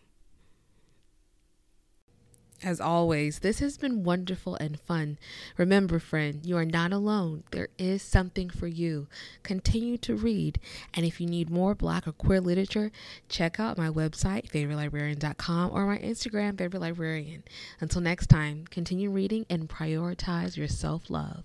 As 2.64 2.80
always, 2.80 3.40
this 3.40 3.58
has 3.58 3.76
been 3.76 4.04
wonderful 4.04 4.54
and 4.54 4.80
fun. 4.80 5.18
Remember, 5.58 5.98
friend, 5.98 6.40
you 6.46 6.56
are 6.56 6.64
not 6.64 6.94
alone. 6.94 7.44
There 7.50 7.68
is 7.76 8.00
something 8.00 8.48
for 8.48 8.66
you. 8.66 9.06
Continue 9.42 9.98
to 9.98 10.16
read. 10.16 10.58
And 10.94 11.04
if 11.04 11.20
you 11.20 11.26
need 11.26 11.50
more 11.50 11.74
Black 11.74 12.08
or 12.08 12.12
queer 12.12 12.40
literature, 12.40 12.90
check 13.28 13.60
out 13.60 13.76
my 13.76 13.90
website, 13.90 14.50
favoritelibrarian.com, 14.50 15.72
or 15.74 15.84
my 15.84 15.98
Instagram, 15.98 16.54
favoriteLibrarian. 16.54 17.42
Until 17.80 18.00
next 18.00 18.28
time, 18.28 18.64
continue 18.70 19.10
reading 19.10 19.44
and 19.50 19.68
prioritize 19.68 20.56
your 20.56 20.68
self 20.68 21.10
love. 21.10 21.44